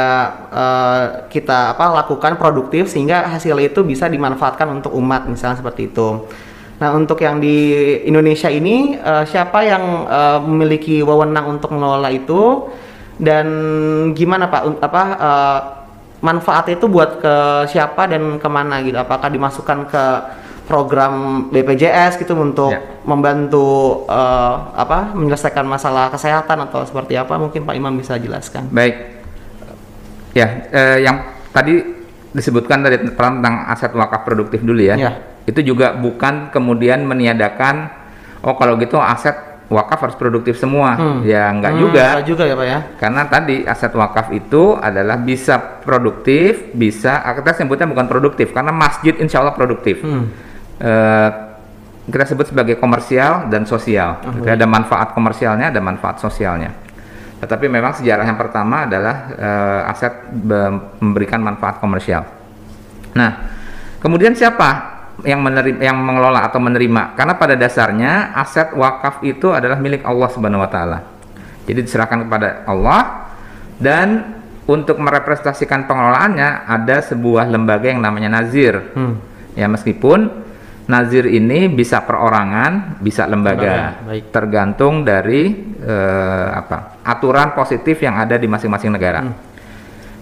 eh, 0.54 1.02
kita 1.26 1.74
apa 1.74 1.90
lakukan 1.90 2.38
produktif 2.38 2.86
sehingga 2.86 3.26
hasil 3.34 3.58
itu 3.58 3.82
bisa 3.82 4.06
dimanfaatkan 4.06 4.70
untuk 4.70 4.94
umat 4.94 5.26
misalnya 5.26 5.58
seperti 5.58 5.90
itu. 5.90 6.30
Nah 6.78 6.94
untuk 6.94 7.18
yang 7.18 7.42
di 7.42 7.82
Indonesia 8.06 8.46
ini 8.46 8.94
eh, 8.94 9.24
siapa 9.26 9.58
yang 9.66 10.06
eh, 10.06 10.38
memiliki 10.46 11.02
wewenang 11.02 11.58
untuk 11.58 11.74
mengelola 11.74 12.14
itu 12.14 12.70
dan 13.18 13.46
gimana 14.14 14.46
Pak 14.46 14.62
apa 14.78 15.02
eh, 15.18 15.60
manfaatnya 16.22 16.78
itu 16.78 16.86
buat 16.86 17.18
ke 17.18 17.34
siapa 17.68 18.06
dan 18.06 18.38
ke 18.38 18.48
mana 18.48 18.78
gitu? 18.80 18.96
Apakah 18.96 19.28
dimasukkan 19.28 19.78
ke 19.90 20.04
program 20.62 21.46
BPJS 21.50 22.22
gitu 22.22 22.38
untuk 22.38 22.70
Ya. 22.70 22.80
membantu 23.02 24.02
eh, 24.06 24.54
apa 24.78 25.10
menyelesaikan 25.12 25.66
masalah 25.66 26.08
kesehatan 26.08 26.70
atau 26.70 26.86
seperti 26.86 27.18
apa 27.18 27.34
mungkin 27.36 27.66
Pak 27.66 27.74
Imam 27.74 27.92
bisa 27.98 28.14
jelaskan. 28.16 28.70
Baik. 28.70 29.20
Ya, 30.32 30.64
eh, 30.72 31.04
yang 31.04 31.20
tadi 31.52 31.82
disebutkan 32.32 32.80
tadi 32.80 32.96
tentang 33.04 33.68
aset 33.68 33.92
wakaf 33.92 34.24
produktif 34.24 34.64
dulu 34.64 34.80
ya. 34.80 34.96
Ya. 34.96 35.12
Itu 35.44 35.60
juga 35.60 35.92
bukan 35.92 36.48
kemudian 36.54 37.04
meniadakan 37.04 37.90
oh 38.46 38.54
kalau 38.56 38.78
gitu 38.80 38.96
aset 38.96 39.51
wakaf 39.72 39.98
harus 39.98 40.16
produktif 40.16 40.60
semua. 40.60 40.94
Hmm. 40.94 41.18
Ya 41.24 41.48
enggak 41.48 41.72
Hmm, 41.72 41.80
juga. 41.80 42.04
enggak 42.12 42.26
juga 42.28 42.44
ya 42.44 42.54
Pak 42.54 42.66
ya. 42.68 42.78
Karena 43.00 43.22
tadi 43.24 43.56
aset 43.64 43.92
wakaf 43.92 44.28
itu 44.30 44.76
adalah 44.76 45.16
bisa 45.16 45.56
produktif, 45.56 46.70
bisa 46.70 47.24
kita 47.32 47.56
sebutnya 47.56 47.88
bukan 47.88 48.04
produktif 48.04 48.52
karena 48.52 48.70
masjid 48.70 49.16
insya 49.16 49.40
Allah 49.40 49.56
produktif. 49.56 50.04
Hmm. 50.04 50.28
Eh, 50.76 51.30
kita 52.02 52.26
sebut 52.26 52.50
sebagai 52.50 52.76
komersial 52.76 53.46
dan 53.48 53.62
sosial. 53.64 54.18
Oh, 54.26 54.42
Jadi 54.42 54.58
ada 54.58 54.66
manfaat 54.66 55.14
komersialnya, 55.14 55.70
ada 55.70 55.78
manfaat 55.78 56.18
sosialnya. 56.18 56.74
Tetapi 57.38 57.66
memang 57.66 57.94
sejarah 57.94 58.22
yang 58.22 58.36
pertama 58.36 58.84
adalah 58.84 59.16
eh, 59.32 59.90
aset 59.90 60.12
be- 60.30 61.00
memberikan 61.00 61.40
manfaat 61.40 61.78
komersial. 61.78 62.22
Nah, 63.14 63.30
kemudian 63.98 64.34
siapa 64.34 64.91
yang 65.20 65.44
menerima, 65.44 65.78
yang 65.84 65.98
mengelola 66.00 66.48
atau 66.48 66.58
menerima? 66.58 67.12
Karena 67.14 67.34
pada 67.36 67.54
dasarnya 67.54 68.32
aset 68.32 68.72
wakaf 68.72 69.20
itu 69.20 69.52
adalah 69.52 69.76
milik 69.76 70.02
Allah 70.02 70.28
Subhanahu 70.32 70.64
wa 70.64 70.70
taala. 70.72 70.98
Jadi 71.68 71.78
diserahkan 71.84 72.26
kepada 72.26 72.66
Allah 72.66 73.30
dan 73.78 74.40
untuk 74.66 74.98
merepresentasikan 74.98 75.90
pengelolaannya 75.90 76.66
ada 76.66 77.02
sebuah 77.02 77.50
lembaga 77.50 77.90
yang 77.90 78.02
namanya 78.02 78.42
nazir. 78.42 78.78
Hmm. 78.94 79.18
Ya 79.58 79.68
meskipun 79.68 80.42
nazir 80.86 81.28
ini 81.30 81.70
bisa 81.70 82.02
perorangan, 82.02 82.98
bisa 82.98 83.26
lembaga, 83.30 84.02
baik. 84.02 84.34
tergantung 84.34 85.06
dari 85.06 85.54
eh, 85.78 86.48
apa 86.50 87.02
aturan 87.06 87.54
positif 87.54 88.02
yang 88.02 88.18
ada 88.18 88.38
di 88.38 88.46
masing-masing 88.50 88.90
negara. 88.90 89.22
Hmm. 89.22 89.34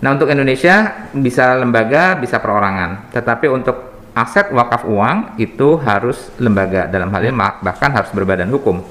Nah 0.00 0.08
untuk 0.16 0.32
Indonesia 0.32 1.08
bisa 1.12 1.60
lembaga, 1.60 2.16
bisa 2.16 2.40
perorangan, 2.40 3.12
tetapi 3.12 3.46
untuk 3.52 3.89
aset 4.10 4.50
wakaf 4.50 4.82
uang 4.84 5.38
itu 5.38 5.78
harus 5.80 6.34
lembaga 6.36 6.86
dalam 6.86 7.08
hal 7.10 7.22
ini 7.24 7.34
ma- 7.34 7.58
bahkan 7.62 7.94
harus 7.94 8.10
berbadan 8.10 8.50
hukum. 8.50 8.82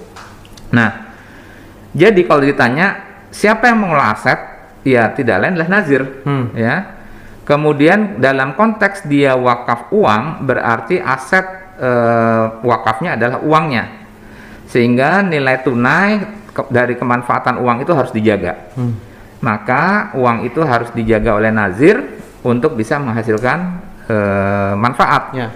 Nah 0.71 1.11
jadi 1.91 2.21
kalau 2.23 2.45
ditanya 2.45 2.87
siapa 3.29 3.67
yang 3.69 3.81
mengelola 3.83 4.13
aset, 4.13 4.39
ya 4.85 5.09
tidak 5.11 5.41
lain 5.41 5.53
adalah 5.57 5.71
nazir, 5.81 6.01
Hmm. 6.23 6.53
ya. 6.53 6.97
Kemudian 7.43 8.21
dalam 8.21 8.53
konteks 8.53 9.09
dia 9.09 9.33
wakaf 9.33 9.89
uang 9.89 10.45
berarti 10.45 11.01
aset 11.01 11.45
eh, 11.79 12.45
wakafnya 12.61 13.15
adalah 13.17 13.39
uangnya, 13.41 13.89
sehingga 14.67 15.25
nilai 15.25 15.63
tunai 15.63 16.11
ke- 16.53 16.69
dari 16.69 16.93
kemanfaatan 16.93 17.57
uang 17.57 17.81
itu 17.81 17.91
harus 17.95 18.11
dijaga. 18.13 18.69
Hmm. 18.75 18.93
Maka 19.39 20.11
uang 20.13 20.43
itu 20.43 20.59
harus 20.61 20.91
dijaga 20.91 21.39
oleh 21.39 21.49
nazir 21.49 22.03
untuk 22.43 22.75
bisa 22.75 22.99
menghasilkan 22.99 23.79
eh, 24.09 24.73
manfaat. 24.73 25.23
Ya. 25.37 25.49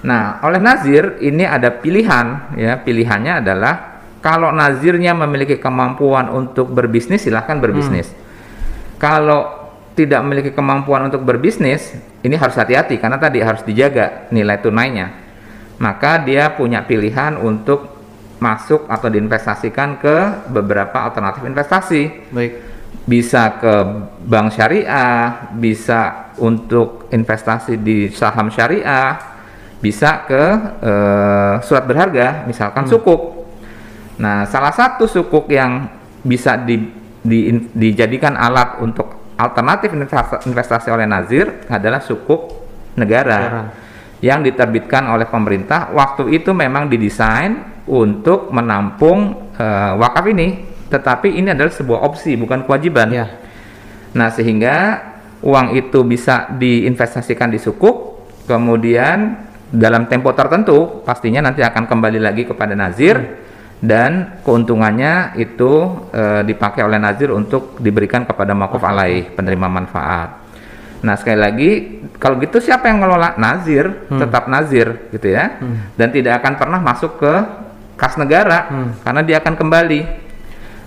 Nah, 0.00 0.40
oleh 0.44 0.60
nazir 0.60 1.20
ini 1.20 1.44
ada 1.44 1.72
pilihan 1.72 2.56
ya. 2.56 2.80
Pilihannya 2.80 3.44
adalah 3.44 3.74
kalau 4.20 4.52
nazirnya 4.52 5.16
memiliki 5.16 5.56
kemampuan 5.56 6.28
untuk 6.28 6.72
berbisnis 6.72 7.24
silahkan 7.24 7.56
berbisnis. 7.56 8.12
Kalau 9.00 9.72
tidak 9.96 10.20
memiliki 10.24 10.52
kemampuan 10.52 11.08
untuk 11.08 11.24
berbisnis, 11.24 11.92
ini 12.24 12.36
harus 12.36 12.56
hati-hati 12.56 13.00
karena 13.00 13.16
tadi 13.16 13.40
harus 13.40 13.64
dijaga 13.64 14.28
nilai 14.32 14.60
tunainya. 14.60 15.08
Maka 15.80 16.20
dia 16.20 16.52
punya 16.52 16.84
pilihan 16.84 17.40
untuk 17.40 18.00
masuk 18.40 18.88
atau 18.88 19.08
diinvestasikan 19.12 20.00
ke 20.00 20.48
beberapa 20.48 21.04
alternatif 21.04 21.44
investasi 21.44 22.32
Baik. 22.32 22.52
Bisa 23.08 23.56
ke 23.58 23.74
bank 24.24 24.52
syariah, 24.54 25.50
bisa 25.56 26.32
untuk 26.38 27.08
investasi 27.10 27.80
di 27.80 28.08
saham 28.12 28.52
syariah, 28.52 29.16
bisa 29.80 30.24
ke 30.28 30.42
eh, 30.84 31.54
surat 31.64 31.84
berharga, 31.88 32.44
misalkan 32.44 32.84
sukuk. 32.86 33.48
Nah, 34.20 34.44
salah 34.44 34.72
satu 34.72 35.08
sukuk 35.08 35.48
yang 35.48 35.88
bisa 36.20 36.60
di- 36.60 36.92
di- 37.24 37.72
dijadikan 37.72 38.36
alat 38.36 38.76
untuk 38.84 39.32
alternatif 39.40 39.88
investasi, 39.96 40.44
investasi 40.44 40.88
oleh 40.92 41.08
Nazir 41.08 41.64
adalah 41.72 42.04
sukuk 42.04 42.52
negara 43.00 43.38
Negara. 43.40 43.62
yang 44.20 44.44
diterbitkan 44.44 45.08
oleh 45.08 45.24
pemerintah. 45.24 45.88
Waktu 45.96 46.36
itu 46.36 46.52
memang 46.52 46.92
didesain 46.92 47.84
untuk 47.88 48.52
menampung 48.52 49.48
eh, 49.56 49.92
wakaf 49.96 50.24
ini, 50.28 50.69
tetapi 50.90 51.38
ini 51.38 51.54
adalah 51.54 51.70
sebuah 51.70 52.02
opsi 52.02 52.34
bukan 52.34 52.66
kewajiban. 52.66 53.08
Ya. 53.14 53.26
Nah, 54.12 54.28
sehingga 54.34 54.98
uang 55.40 55.78
itu 55.78 56.02
bisa 56.02 56.50
diinvestasikan 56.58 57.48
di 57.48 57.62
sukuk, 57.62 58.26
kemudian 58.50 59.48
dalam 59.70 60.10
tempo 60.10 60.34
tertentu 60.34 61.06
pastinya 61.06 61.46
nanti 61.46 61.62
akan 61.62 61.86
kembali 61.86 62.18
lagi 62.18 62.42
kepada 62.42 62.74
nazir 62.74 63.22
dan 63.78 64.42
keuntungannya 64.42 65.38
itu 65.38 65.72
eh, 66.10 66.42
dipakai 66.42 66.82
oleh 66.82 66.98
nazir 66.98 67.30
untuk 67.30 67.78
diberikan 67.78 68.26
kepada 68.26 68.52
makuf 68.52 68.82
alaih 68.82 69.30
penerima 69.32 69.70
manfaat. 69.70 70.42
Nah, 71.00 71.16
sekali 71.16 71.38
lagi 71.40 71.70
kalau 72.20 72.36
gitu 72.42 72.60
siapa 72.60 72.92
yang 72.92 73.00
ngelola 73.00 73.40
nazir? 73.40 73.88
Tetap 74.20 74.52
nazir 74.52 75.08
gitu 75.14 75.32
ya. 75.32 75.56
Dan 75.96 76.12
tidak 76.12 76.44
akan 76.44 76.60
pernah 76.60 76.76
masuk 76.82 77.16
ke 77.16 77.34
kas 77.96 78.20
negara 78.20 78.68
karena 79.00 79.22
dia 79.24 79.40
akan 79.40 79.54
kembali. 79.56 80.00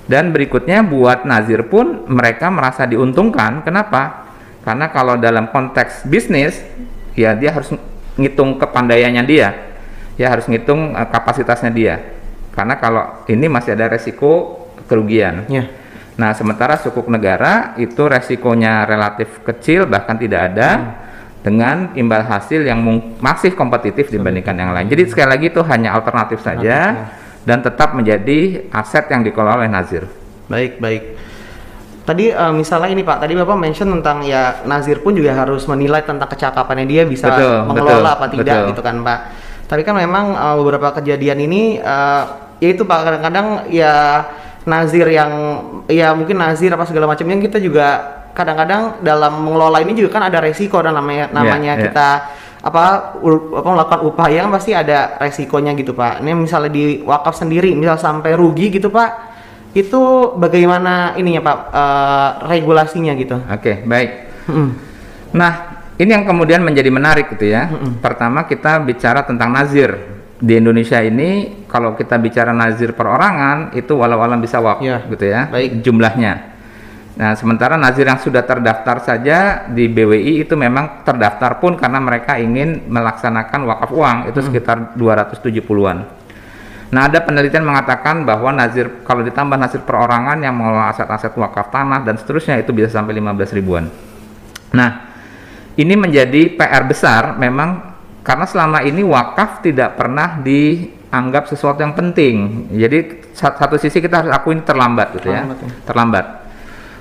Dan 0.04 0.36
berikutnya 0.36 0.84
buat 0.84 1.24
nazir 1.24 1.64
pun 1.72 2.04
mereka 2.12 2.52
merasa 2.52 2.84
diuntungkan. 2.84 3.64
Kenapa? 3.64 4.28
Karena 4.64 4.92
kalau 4.92 5.16
dalam 5.16 5.52
konteks 5.52 6.08
bisnis, 6.08 6.60
ya 7.16 7.36
dia 7.36 7.56
harus 7.56 7.72
ngitung 8.20 8.60
kepandaiannya 8.60 9.24
dia, 9.24 9.50
ya 10.20 10.28
harus 10.32 10.48
ngitung 10.48 10.96
eh, 10.96 11.08
kapasitasnya 11.08 11.72
dia. 11.72 11.96
Karena 12.54 12.78
kalau 12.78 13.26
ini 13.32 13.48
masih 13.48 13.74
ada 13.76 13.92
resiko 13.92 14.64
kerugian. 14.86 15.48
Ya. 15.50 15.66
Nah, 16.14 16.38
sementara 16.38 16.78
sukuk 16.78 17.10
negara 17.10 17.74
itu 17.82 18.06
resikonya 18.06 18.86
relatif 18.86 19.42
kecil 19.42 19.90
bahkan 19.90 20.14
tidak 20.14 20.54
ada 20.54 20.70
dengan 21.42 21.92
imbal 21.98 22.22
hasil 22.24 22.62
yang 22.62 22.80
masih 23.18 23.58
kompetitif 23.58 24.14
dibandingkan 24.14 24.54
yang 24.54 24.72
lain. 24.72 24.88
Jadi 24.88 25.10
sekali 25.10 25.30
lagi 25.34 25.46
itu 25.50 25.62
hanya 25.66 25.98
alternatif 25.98 26.40
saja 26.40 27.10
dan 27.44 27.60
tetap 27.60 27.96
menjadi 27.96 28.68
aset 28.72 29.08
yang 29.12 29.22
dikelola 29.24 29.64
oleh 29.64 29.70
nazir. 29.72 30.08
Baik, 30.48 30.80
baik. 30.80 31.04
Tadi 32.04 32.36
eh, 32.36 32.54
misalnya 32.56 32.92
ini 32.92 33.04
Pak, 33.04 33.24
tadi 33.24 33.32
Bapak 33.32 33.56
mention 33.56 33.88
tentang 34.00 34.28
ya 34.28 34.60
Nazir 34.68 35.00
pun 35.00 35.16
juga 35.16 35.32
harus 35.32 35.64
menilai 35.72 36.04
tentang 36.04 36.28
kecakapannya 36.28 36.84
dia 36.84 37.08
bisa 37.08 37.32
Betul, 37.32 37.64
mengelola 37.64 38.12
betul, 38.12 38.16
apa 38.20 38.26
tidak 38.28 38.56
betul. 38.60 38.70
gitu 38.76 38.82
kan 38.84 38.96
Pak. 39.08 39.20
Tapi 39.72 39.82
kan 39.88 39.96
memang 39.96 40.26
eh, 40.36 40.56
beberapa 40.60 40.92
kejadian 41.00 41.40
ini 41.48 41.80
eh, 41.80 42.24
ya 42.60 42.70
itu 42.76 42.84
Pak 42.84 43.00
kadang-kadang 43.08 43.48
ya 43.72 44.28
Nazir 44.68 45.08
yang 45.12 45.32
ya 45.88 46.12
mungkin 46.12 46.44
Nazir 46.44 46.76
apa 46.76 46.84
segala 46.84 47.08
macamnya 47.08 47.40
kita 47.40 47.60
juga 47.64 48.20
kadang-kadang 48.36 49.00
dalam 49.00 49.40
mengelola 49.40 49.80
ini 49.80 49.96
juga 49.96 50.20
kan 50.20 50.28
ada 50.28 50.44
resiko 50.44 50.82
dan 50.82 50.98
namanya 50.98 51.30
namanya 51.32 51.78
iya. 51.78 51.84
kita 51.88 52.08
apa, 52.64 53.20
apa 53.20 53.68
melakukan 53.68 54.02
upaya 54.08 54.48
kan 54.48 54.52
pasti 54.56 54.72
ada 54.72 55.20
resikonya 55.20 55.76
gitu 55.76 55.92
Pak. 55.92 56.24
Ini 56.24 56.32
misalnya 56.32 56.72
di 56.72 57.04
wakaf 57.04 57.36
sendiri 57.36 57.76
misal 57.76 58.00
sampai 58.00 58.34
rugi 58.40 58.72
gitu 58.72 58.88
Pak 58.88 59.36
itu 59.74 60.32
bagaimana 60.38 61.18
ininya 61.20 61.42
Pak 61.44 61.58
eh, 61.74 62.30
regulasinya 62.48 63.12
gitu? 63.20 63.36
Oke, 63.42 63.84
baik. 63.84 64.10
Mm. 64.48 64.70
Nah, 65.34 65.54
ini 65.98 66.10
yang 66.14 66.24
kemudian 66.24 66.62
menjadi 66.62 66.88
menarik 66.94 67.34
gitu 67.34 67.50
ya. 67.50 67.68
Pertama 68.00 68.46
kita 68.46 68.80
bicara 68.80 69.26
tentang 69.26 69.50
nazir. 69.52 70.14
Di 70.44 70.60
Indonesia 70.60 71.00
ini 71.00 71.64
kalau 71.72 71.96
kita 71.96 72.20
bicara 72.20 72.52
nazir 72.52 72.92
perorangan 72.92 73.72
itu 73.80 73.96
walau 73.96 74.20
alam 74.20 74.44
bisa 74.44 74.60
wak 74.60 74.84
Ya, 74.84 75.00
gitu 75.08 75.24
ya. 75.24 75.48
baik. 75.48 75.80
Jumlahnya. 75.80 76.53
Nah, 77.14 77.38
sementara 77.38 77.78
nazir 77.78 78.10
yang 78.10 78.18
sudah 78.18 78.42
terdaftar 78.42 78.98
saja 79.06 79.70
di 79.70 79.86
BWI 79.86 80.50
itu 80.50 80.58
memang 80.58 81.06
terdaftar 81.06 81.62
pun 81.62 81.78
karena 81.78 82.02
mereka 82.02 82.42
ingin 82.42 82.90
melaksanakan 82.90 83.70
wakaf 83.70 83.90
uang 83.94 84.18
itu 84.34 84.40
sekitar 84.42 84.98
270-an. 84.98 85.98
Nah, 86.94 87.10
ada 87.10 87.22
penelitian 87.22 87.66
mengatakan 87.66 88.26
bahwa 88.26 88.54
nazir 88.54 89.02
kalau 89.06 89.22
ditambah 89.22 89.58
nazir 89.58 89.82
perorangan 89.86 90.42
yang 90.42 90.54
mengelola 90.58 90.90
aset-aset 90.94 91.34
wakaf 91.38 91.70
tanah 91.70 92.02
dan 92.02 92.18
seterusnya 92.18 92.58
itu 92.62 92.74
bisa 92.74 92.90
sampai 92.90 93.18
15 93.18 93.54
ribuan. 93.58 93.90
Nah, 94.74 94.90
ini 95.78 95.94
menjadi 95.94 96.54
PR 96.54 96.86
besar 96.86 97.38
memang 97.38 97.94
karena 98.26 98.46
selama 98.46 98.82
ini 98.86 99.02
wakaf 99.06 99.62
tidak 99.66 99.98
pernah 99.98 100.38
dianggap 100.42 101.50
sesuatu 101.50 101.82
yang 101.82 101.94
penting. 101.94 102.70
Jadi 102.74 103.26
sa- 103.38 103.54
satu 103.54 103.78
sisi 103.78 104.02
kita 104.02 104.22
harus 104.26 104.32
akui 104.34 104.54
ini 104.58 104.66
terlambat 104.66 105.18
gitu 105.18 105.30
ya. 105.34 105.46
Terlambat 105.46 105.58
ya. 105.62 105.70
Terlambat. 105.86 106.26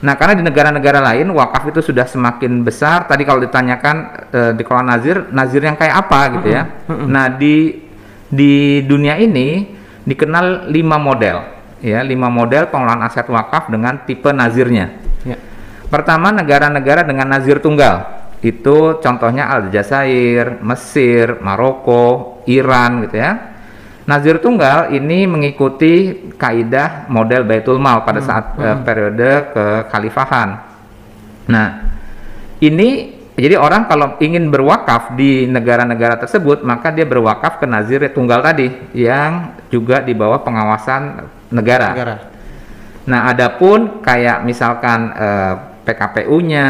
Nah, 0.02 0.18
karena 0.18 0.34
di 0.34 0.42
negara-negara 0.42 0.98
lain 0.98 1.30
wakaf 1.30 1.70
itu 1.70 1.78
sudah 1.78 2.10
semakin 2.10 2.66
besar. 2.66 3.06
Tadi 3.06 3.22
kalau 3.22 3.38
ditanyakan 3.38 3.96
eh, 4.34 4.52
di 4.58 4.62
kalau 4.66 4.82
nazir, 4.82 5.30
nazir 5.30 5.62
yang 5.62 5.78
kayak 5.78 5.94
apa 5.94 6.20
gitu 6.38 6.48
ya. 6.50 6.62
Nah, 6.90 7.30
di 7.30 7.86
di 8.26 8.82
dunia 8.82 9.14
ini 9.22 9.78
dikenal 10.02 10.66
lima 10.66 10.98
model, 10.98 11.46
ya, 11.78 12.02
lima 12.02 12.26
model 12.26 12.66
pengelolaan 12.66 13.06
aset 13.06 13.30
wakaf 13.30 13.70
dengan 13.70 14.02
tipe 14.02 14.26
nazirnya. 14.34 14.90
Ya. 15.22 15.38
Pertama, 15.86 16.34
negara-negara 16.34 17.06
dengan 17.06 17.30
nazir 17.30 17.62
tunggal. 17.62 18.26
Itu 18.42 18.98
contohnya 18.98 19.54
Aljazair, 19.54 20.58
Mesir, 20.66 21.38
Maroko, 21.38 22.42
Iran 22.50 23.06
gitu 23.06 23.22
ya. 23.22 23.51
Nazir 24.02 24.42
tunggal 24.42 24.90
ini 24.90 25.30
mengikuti 25.30 26.26
kaidah 26.34 27.06
model 27.06 27.46
Baitul 27.46 27.78
Mal 27.78 28.02
pada 28.02 28.18
saat 28.18 28.58
eh, 28.58 28.78
periode 28.82 29.54
kekhalifahan. 29.54 30.48
Nah, 31.46 31.68
ini 32.58 33.14
jadi 33.32 33.56
orang 33.56 33.86
kalau 33.86 34.18
ingin 34.18 34.50
berwakaf 34.50 35.14
di 35.14 35.46
negara-negara 35.46 36.18
tersebut, 36.18 36.66
maka 36.66 36.90
dia 36.90 37.06
berwakaf 37.06 37.62
ke 37.62 37.66
nazir 37.66 38.02
tunggal 38.10 38.42
tadi 38.42 38.68
yang 38.92 39.56
juga 39.70 40.02
di 40.02 40.12
bawah 40.12 40.42
pengawasan 40.42 41.30
negara. 41.54 41.90
Negara. 41.94 42.16
Nah, 43.06 43.30
adapun 43.30 44.02
kayak 44.02 44.42
misalkan 44.42 45.14
eh, 45.14 45.54
PKPU-nya, 45.82 46.68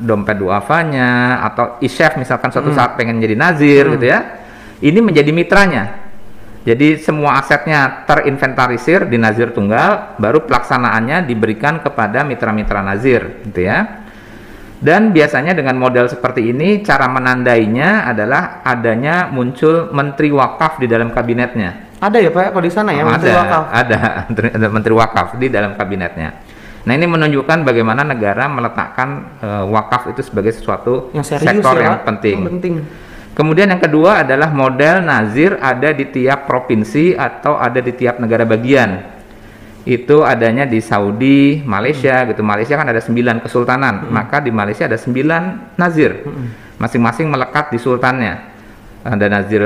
dompet 0.00 0.36
duafanya, 0.36 1.40
atau 1.44 1.80
isyaf 1.80 2.20
misalkan 2.20 2.52
suatu 2.52 2.72
saat 2.76 2.96
pengen 3.00 3.16
jadi 3.16 3.32
nazir 3.32 3.88
gitu 3.96 4.04
ya, 4.04 4.44
ini 4.84 5.00
menjadi 5.00 5.32
mitranya. 5.32 6.03
Jadi 6.64 6.96
semua 6.96 7.36
asetnya 7.44 8.08
terinventarisir 8.08 9.04
di 9.04 9.20
nazir 9.20 9.52
tunggal, 9.52 10.16
baru 10.16 10.48
pelaksanaannya 10.48 11.28
diberikan 11.28 11.84
kepada 11.84 12.24
mitra-mitra 12.24 12.80
nazir, 12.80 13.44
gitu 13.44 13.68
ya. 13.68 14.00
Dan 14.80 15.12
biasanya 15.12 15.52
dengan 15.52 15.76
model 15.76 16.08
seperti 16.08 16.52
ini, 16.52 16.80
cara 16.80 17.04
menandainya 17.08 18.08
adalah 18.08 18.64
adanya 18.64 19.28
muncul 19.28 19.92
menteri 19.92 20.32
wakaf 20.32 20.80
di 20.80 20.88
dalam 20.88 21.12
kabinetnya. 21.12 21.96
Ada 22.00 22.20
ya 22.20 22.28
Pak 22.28 22.52
kalau 22.52 22.64
di 22.64 22.72
sana 22.72 22.92
ya 22.92 23.00
Oh, 23.00 23.12
Menteri 23.12 23.32
ada, 23.32 23.40
Wakaf. 23.44 23.64
ada 23.72 23.98
ada 24.28 24.66
menteri 24.68 24.92
wakaf 24.92 25.28
di 25.40 25.46
dalam 25.48 25.72
kabinetnya. 25.72 26.28
Nah 26.84 26.92
ini 26.92 27.08
menunjukkan 27.08 27.64
bagaimana 27.64 28.04
negara 28.04 28.44
meletakkan 28.44 29.08
eh, 29.40 29.64
wakaf 29.72 30.12
itu 30.12 30.20
sebagai 30.20 30.52
sesuatu 30.52 31.08
Yang 31.16 31.32
serius 31.32 31.48
sektor 31.64 31.76
ya, 31.80 31.84
yang 31.88 31.96
Pak. 31.96 32.04
penting. 32.04 32.36
Yang 32.36 32.48
penting. 32.52 32.74
Kemudian 33.34 33.66
yang 33.66 33.82
kedua 33.82 34.22
adalah 34.22 34.54
model 34.54 35.02
nazir 35.02 35.58
ada 35.58 35.90
di 35.90 36.06
tiap 36.06 36.46
provinsi 36.46 37.18
atau 37.18 37.58
ada 37.58 37.82
di 37.82 37.90
tiap 37.90 38.22
negara 38.22 38.46
bagian. 38.46 39.10
Itu 39.84 40.22
adanya 40.22 40.64
di 40.64 40.78
Saudi, 40.78 41.60
Malaysia 41.66 42.24
gitu. 42.30 42.46
Malaysia 42.46 42.78
kan 42.78 42.88
ada 42.88 43.02
sembilan 43.02 43.42
kesultanan, 43.42 44.08
maka 44.08 44.38
di 44.38 44.54
Malaysia 44.54 44.86
ada 44.86 44.96
sembilan 44.96 45.74
nazir. 45.74 46.24
Masing-masing 46.78 47.26
melekat 47.28 47.74
di 47.74 47.78
sultannya. 47.82 48.34
Ada 49.04 49.26
nazir 49.28 49.62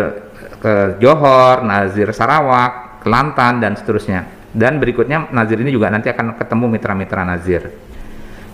ke 0.58 0.98
Johor, 0.98 1.62
nazir 1.62 2.10
Sarawak, 2.10 3.04
Kelantan 3.04 3.62
dan 3.62 3.78
seterusnya. 3.78 4.26
Dan 4.50 4.80
berikutnya 4.82 5.30
nazir 5.30 5.60
ini 5.60 5.70
juga 5.70 5.92
nanti 5.92 6.08
akan 6.08 6.34
ketemu 6.34 6.66
mitra-mitra 6.72 7.22
nazir. 7.22 7.88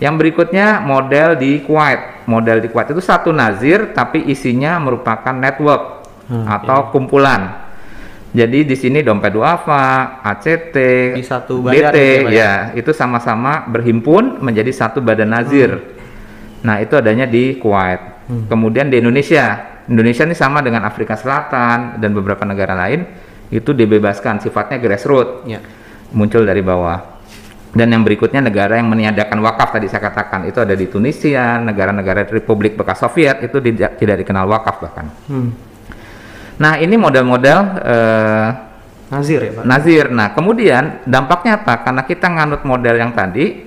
Yang 0.03 0.15
berikutnya 0.21 0.83
model 0.83 1.39
di 1.39 1.63
Kuwait. 1.63 2.27
Model 2.27 2.59
di 2.59 2.69
Kuwait 2.73 2.91
itu 2.91 3.03
satu 3.05 3.31
nazir 3.31 3.95
tapi 3.95 4.25
isinya 4.27 4.79
merupakan 4.81 5.33
network 5.35 6.03
Hmm, 6.25 6.49
atau 6.49 6.89
kumpulan. 6.89 7.69
Jadi 8.33 8.65
di 8.65 8.73
sini 8.75 9.05
dompet 9.05 9.31
duafa, 9.31 10.19
ACT, 10.25 10.77
Di 11.15 11.23
satu 11.23 11.61
badan 11.61 11.93
DT, 11.93 11.99
gitu 12.01 12.33
ya, 12.33 12.33
ya? 12.33 12.33
ya 12.33 12.53
itu 12.81 12.91
sama-sama 12.97 13.69
berhimpun 13.69 14.41
menjadi 14.41 14.73
satu 14.73 15.05
badan 15.05 15.31
nazir. 15.37 15.85
Nah 16.65 16.81
itu 16.81 16.97
adanya 16.97 17.29
di 17.29 17.61
Kuwait. 17.61 18.01
Kemudian 18.49 18.89
di 18.89 19.05
Indonesia, 19.05 19.61
Indonesia 19.85 20.25
ini 20.25 20.33
sama 20.33 20.65
dengan 20.65 20.89
Afrika 20.89 21.13
Selatan 21.13 22.01
dan 22.01 22.11
beberapa 22.17 22.43
negara 22.49 22.73
lain 22.73 23.05
itu 23.53 23.77
dibebaskan 23.77 24.41
sifatnya 24.41 24.81
grassroots 24.81 25.45
Ya. 25.45 25.61
muncul 26.11 26.43
dari 26.49 26.65
bawah. 26.65 27.14
Dan 27.75 27.91
yang 27.91 28.07
berikutnya 28.07 28.39
negara 28.39 28.79
yang 28.79 28.87
meniadakan 28.87 29.43
wakaf 29.43 29.75
tadi 29.75 29.91
saya 29.91 29.99
katakan 30.07 30.47
itu 30.47 30.63
ada 30.63 30.79
di 30.79 30.87
Tunisia, 30.87 31.59
negara-negara 31.59 32.23
Republik 32.31 32.79
bekas 32.79 33.03
Soviet 33.03 33.43
itu 33.43 33.59
tidak, 33.59 33.99
tidak 33.99 34.17
dikenal 34.23 34.47
wakaf 34.47 34.79
bahkan. 34.79 35.11
Hmm. 35.27 35.51
Nah 36.63 36.79
ini 36.79 36.95
model-model 36.95 37.59
eh, 37.83 38.49
Nazir 39.11 39.41
ya 39.43 39.53
Pak. 39.59 39.65
nazir. 39.67 40.05
Nah 40.11 40.33
kemudian 40.33 41.03
dampaknya 41.05 41.61
apa? 41.61 41.83
Karena 41.83 42.03
kita 42.07 42.27
nganut 42.31 42.63
model 42.65 42.95
yang 42.99 43.13
tadi, 43.13 43.63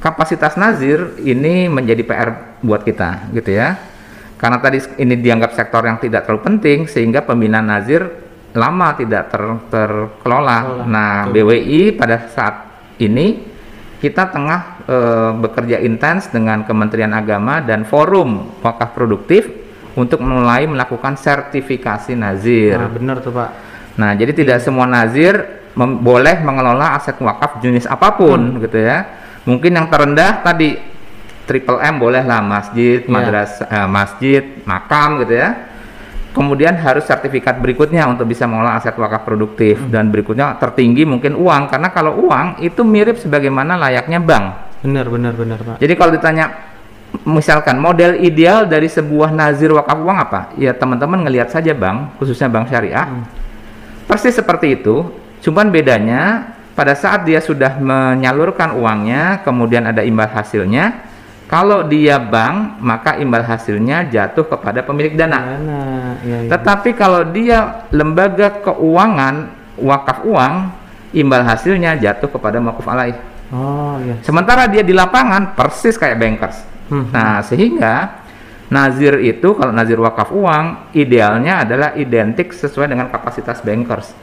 kapasitas 0.00 0.56
nazir 0.56 1.18
ini 1.22 1.68
menjadi 1.68 2.02
PR 2.02 2.28
buat 2.64 2.82
kita, 2.82 3.30
gitu 3.36 3.52
ya. 3.52 3.76
Karena 4.40 4.58
tadi 4.58 4.82
ini 4.98 5.14
dianggap 5.20 5.54
sektor 5.54 5.86
yang 5.86 6.00
tidak 6.02 6.26
terlalu 6.26 6.42
penting, 6.46 6.78
sehingga 6.90 7.22
pembinaan 7.22 7.68
nazir 7.68 8.06
lama 8.56 8.96
tidak 8.96 9.28
ter- 9.30 9.62
terkelola. 9.70 10.58
Kelola, 10.66 10.84
Nah 10.88 11.12
betul. 11.30 11.46
BWI 11.52 11.82
pada 11.94 12.16
saat 12.32 12.54
ini 13.06 13.42
kita 14.02 14.34
tengah 14.34 14.60
eh, 14.86 15.30
bekerja 15.38 15.78
intens 15.78 16.26
dengan 16.30 16.66
Kementerian 16.66 17.14
Agama 17.14 17.62
dan 17.62 17.86
Forum 17.86 18.58
Wakaf 18.62 18.98
Produktif 18.98 19.46
untuk 19.94 20.24
mulai 20.24 20.64
melakukan 20.66 21.14
sertifikasi 21.14 22.16
nazir. 22.16 22.80
Nah, 22.80 22.90
benar 22.90 23.16
tuh 23.20 23.30
Pak. 23.30 23.50
Nah, 24.00 24.16
jadi 24.16 24.32
tidak 24.32 24.58
semua 24.64 24.88
nazir 24.88 25.62
boleh 25.76 26.40
mengelola 26.44 26.96
aset 26.96 27.16
wakaf 27.20 27.60
jenis 27.60 27.84
apa 27.88 28.12
pun 28.16 28.60
gitu 28.60 28.80
ya. 28.80 29.04
Mungkin 29.44 29.72
yang 29.72 29.86
terendah 29.88 30.40
tadi 30.44 30.76
triple 31.44 31.80
M 31.80 32.00
bolehlah 32.00 32.40
masjid, 32.40 33.04
Iya. 33.04 33.10
madrasah, 33.10 33.66
eh, 33.68 33.88
masjid, 33.88 34.42
makam 34.64 35.20
gitu 35.24 35.34
ya. 35.36 35.71
Kemudian 36.32 36.80
harus 36.80 37.04
sertifikat 37.04 37.60
berikutnya 37.60 38.08
untuk 38.08 38.24
bisa 38.24 38.48
mengelola 38.48 38.80
aset 38.80 38.96
wakaf 38.96 39.20
produktif 39.28 39.76
dan 39.92 40.08
berikutnya 40.08 40.56
tertinggi 40.56 41.04
mungkin 41.04 41.36
uang 41.36 41.68
karena 41.68 41.92
kalau 41.92 42.24
uang 42.24 42.64
itu 42.64 42.80
mirip 42.80 43.20
sebagaimana 43.20 43.76
layaknya 43.76 44.16
bank. 44.16 44.44
Benar 44.80 45.12
benar 45.12 45.36
benar 45.36 45.58
Pak. 45.60 45.76
Jadi 45.76 45.92
kalau 45.92 46.16
ditanya 46.16 46.72
misalkan 47.28 47.76
model 47.76 48.16
ideal 48.16 48.64
dari 48.64 48.88
sebuah 48.88 49.28
nazir 49.28 49.76
wakaf 49.76 49.98
uang 50.00 50.18
apa? 50.18 50.40
Ya 50.56 50.72
teman-teman 50.72 51.20
ngelihat 51.28 51.52
saja 51.52 51.76
bank, 51.76 52.16
khususnya 52.16 52.48
bank 52.48 52.72
syariah. 52.72 53.04
Persis 54.08 54.32
seperti 54.32 54.80
itu, 54.80 55.12
cuman 55.44 55.68
bedanya 55.68 56.52
pada 56.72 56.96
saat 56.96 57.28
dia 57.28 57.44
sudah 57.44 57.76
menyalurkan 57.76 58.72
uangnya, 58.80 59.44
kemudian 59.44 59.84
ada 59.84 60.00
imbal 60.00 60.28
hasilnya. 60.32 61.11
Kalau 61.52 61.84
dia 61.84 62.16
bank, 62.16 62.80
maka 62.80 63.20
imbal 63.20 63.44
hasilnya 63.44 64.08
jatuh 64.08 64.48
kepada 64.48 64.80
pemilik 64.80 65.12
dana. 65.12 65.52
Dana. 65.52 65.82
Ya, 66.24 66.48
ya. 66.48 66.56
Tetapi 66.56 66.96
kalau 66.96 67.28
dia 67.28 67.84
lembaga 67.92 68.56
keuangan 68.64 69.52
wakaf 69.76 70.24
uang, 70.24 70.72
imbal 71.12 71.44
hasilnya 71.44 72.00
jatuh 72.00 72.32
kepada 72.32 72.56
makuf 72.56 72.88
alaih. 72.88 73.20
Oh 73.52 74.00
iya. 74.00 74.16
Sementara 74.24 74.64
dia 74.64 74.80
di 74.80 74.96
lapangan 74.96 75.52
persis 75.52 76.00
kayak 76.00 76.16
bankers. 76.16 76.56
Hmm. 76.88 77.12
Nah, 77.12 77.44
sehingga 77.44 78.24
nazir 78.72 79.20
itu 79.20 79.52
kalau 79.52 79.76
nazir 79.76 80.00
wakaf 80.00 80.32
uang 80.32 80.96
idealnya 80.96 81.68
adalah 81.68 81.92
identik 82.00 82.56
sesuai 82.56 82.88
dengan 82.88 83.12
kapasitas 83.12 83.60
bankers. 83.60 84.16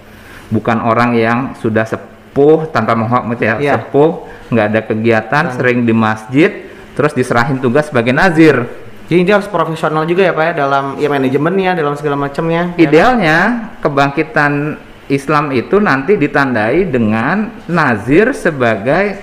Bukan 0.50 0.82
orang 0.82 1.13
yang 1.13 1.54
sudah 1.62 1.86
sepuh 1.86 2.74
tanpa 2.74 2.98
menghormat 2.98 3.38
ya, 3.38 3.62
Iya. 3.62 3.74
sepuh, 3.78 4.26
nggak 4.50 4.65
ada 4.65 4.82
kegiatan, 4.82 5.44
sering 5.54 5.86
di 5.86 5.94
masjid, 5.94 6.68
terus 7.00 7.16
diserahin 7.16 7.64
tugas 7.64 7.88
sebagai 7.88 8.12
nazir. 8.12 8.60
Jadi 9.08 9.24
dia 9.24 9.40
harus 9.40 9.48
profesional 9.48 10.04
juga 10.04 10.28
ya 10.28 10.36
Pak 10.36 10.44
ya 10.52 10.54
dalam 10.68 10.86
ya 11.00 11.08
manajemennya, 11.08 11.72
dalam 11.80 11.96
segala 11.96 12.20
macamnya. 12.20 12.76
ya. 12.76 12.84
Idealnya 12.84 13.38
kebangkitan 13.80 14.76
Islam 15.08 15.56
itu 15.56 15.80
nanti 15.80 16.20
ditandai 16.20 16.84
dengan 16.92 17.64
nazir 17.72 18.36
sebagai 18.36 19.16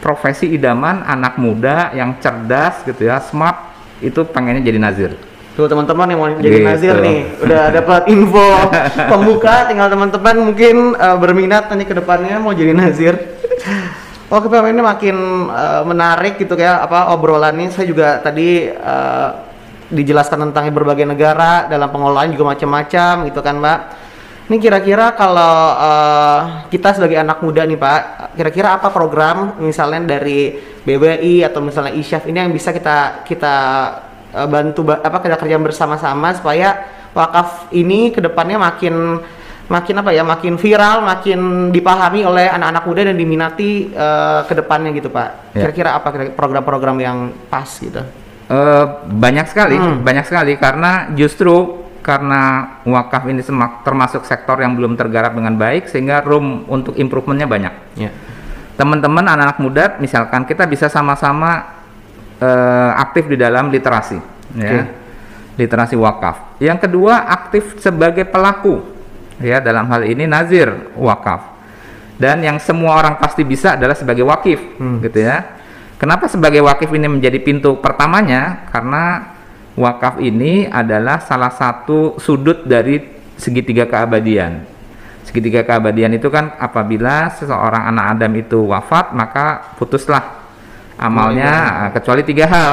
profesi 0.00 0.48
idaman 0.56 1.04
anak 1.04 1.36
muda 1.36 1.92
yang 1.92 2.16
cerdas 2.16 2.80
gitu 2.88 3.06
ya, 3.12 3.20
smart 3.20 3.76
itu 4.00 4.24
pengennya 4.24 4.64
jadi 4.64 4.80
nazir. 4.80 5.12
Tuh 5.52 5.68
teman-teman 5.68 6.06
yang 6.08 6.18
mau 6.18 6.30
jadi 6.32 6.48
Gitu. 6.48 6.64
nazir 6.64 6.94
nih, 6.96 7.18
udah 7.44 7.62
dapat 7.82 8.02
info 8.08 8.46
pembuka, 9.06 9.68
tinggal 9.68 9.92
teman-teman 9.92 10.48
mungkin 10.48 10.96
eh, 10.96 11.16
berminat 11.20 11.68
nanti 11.68 11.84
ke 11.84 11.92
depannya 11.92 12.40
mau 12.40 12.56
jadi 12.56 12.72
nazir. 12.72 13.14
Oke 14.28 14.44
Pak, 14.52 14.60
ini 14.68 14.84
makin 14.84 15.16
eh, 15.48 15.82
menarik 15.88 16.36
gitu 16.36 16.52
ya 16.60 16.84
apa 16.84 17.16
obrolannya. 17.16 17.72
Saya 17.72 17.88
juga 17.88 18.20
tadi 18.20 18.68
eh, 18.68 19.28
dijelaskan 19.88 20.52
tentang 20.52 20.68
berbagai 20.68 21.08
negara 21.08 21.64
dalam 21.64 21.88
pengelolaan 21.88 22.36
juga 22.36 22.52
macam-macam 22.52 23.24
gitu 23.24 23.40
kan 23.40 23.56
Mbak. 23.56 23.78
Ini 24.52 24.56
kira-kira 24.60 25.16
kalau 25.16 25.54
eh, 25.80 26.40
kita 26.68 27.00
sebagai 27.00 27.16
anak 27.24 27.40
muda 27.40 27.64
nih 27.64 27.80
Pak, 27.80 28.00
kira-kira 28.36 28.76
apa 28.76 28.92
program 28.92 29.56
misalnya 29.64 30.20
dari 30.20 30.60
BBI 30.84 31.48
atau 31.48 31.64
misalnya 31.64 31.96
ISYAF 31.96 32.28
ini 32.28 32.36
yang 32.44 32.52
bisa 32.52 32.68
kita 32.76 33.24
kita 33.24 33.54
eh, 34.36 34.44
bantu 34.44 34.92
ba- 34.92 35.00
apa 35.00 35.24
kita 35.24 35.40
kerja 35.40 35.56
bersama-sama 35.56 36.36
supaya 36.36 36.84
wakaf 37.16 37.72
ini 37.72 38.12
ke 38.12 38.20
depannya 38.20 38.60
makin 38.60 39.24
makin 39.68 40.00
apa 40.00 40.10
ya 40.10 40.24
makin 40.24 40.56
viral 40.56 41.04
makin 41.04 41.40
dipahami 41.68 42.24
oleh 42.24 42.48
anak-anak 42.48 42.84
muda 42.84 43.00
dan 43.12 43.16
diminati 43.16 43.92
uh, 43.92 44.42
ke 44.42 44.56
depannya 44.56 44.90
gitu 44.92 45.08
pak 45.08 45.52
Ya. 45.52 45.68
kira-kira 45.68 45.92
apa 45.92 46.08
program-program 46.32 46.96
yang 46.98 47.18
pas 47.46 47.68
gitu 47.68 48.00
Eh, 48.48 48.84
banyak 49.04 49.44
sekali, 49.44 49.76
Hmm. 49.76 50.00
banyak 50.00 50.24
sekali 50.24 50.56
karena 50.56 51.12
justru 51.12 51.84
karena 52.00 52.64
wakaf 52.80 53.28
ini 53.28 53.44
semak- 53.44 53.84
termasuk 53.84 54.24
sektor 54.24 54.56
yang 54.56 54.72
belum 54.72 54.96
tergarap 54.96 55.36
dengan 55.36 55.52
baik 55.52 55.84
sehingga 55.84 56.24
room 56.24 56.64
untuk 56.64 56.96
improvementnya 56.96 57.44
banyak. 57.44 57.74
ya 58.00 58.08
Teman-teman 58.72 59.28
anak-anak 59.28 59.58
muda, 59.60 59.84
misalkan 60.00 60.48
kita 60.48 60.64
bisa 60.64 60.88
sama-sama 60.88 61.76
eh, 62.40 62.90
aktif 62.96 63.28
di 63.28 63.36
dalam 63.36 63.68
literasi, 63.68 64.16
ya, 64.56 64.86
literasi 65.58 65.98
wakaf. 65.98 66.56
Yang 66.56 66.88
kedua 66.88 67.28
aktif 67.28 67.76
sebagai 67.76 68.24
pelaku, 68.24 68.80
ya 69.42 69.58
dalam 69.62 69.86
hal 69.90 70.02
ini 70.06 70.26
nazir 70.26 70.94
wakaf. 70.98 71.58
Dan 72.18 72.42
yang 72.42 72.58
semua 72.58 72.98
orang 72.98 73.14
pasti 73.22 73.46
bisa 73.46 73.78
adalah 73.78 73.94
sebagai 73.94 74.26
wakif, 74.26 74.58
Hmm. 74.78 74.98
gitu 74.98 75.22
ya. 75.22 75.58
Kenapa 75.98 76.26
sebagai 76.26 76.62
wakif 76.62 76.90
ini 76.94 77.06
menjadi 77.06 77.38
pintu 77.42 77.78
pertamanya? 77.78 78.66
Karena 78.70 79.34
wakaf 79.78 80.18
ini 80.18 80.66
adalah 80.66 81.22
salah 81.22 81.50
satu 81.54 82.18
sudut 82.18 82.66
dari 82.66 83.02
segitiga 83.38 83.86
keabadian. 83.86 84.66
Segitiga 85.22 85.62
keabadian 85.62 86.14
itu 86.18 86.26
kan 86.26 86.58
apabila 86.58 87.30
seseorang 87.34 87.86
anak 87.94 88.18
Adam 88.18 88.32
itu 88.34 88.58
wafat, 88.66 89.14
maka 89.14 89.74
putuslah 89.78 90.42
amalnya 90.98 91.86
eh, 91.86 91.90
kecuali 91.94 92.22
tiga 92.26 92.46
hal. 92.50 92.72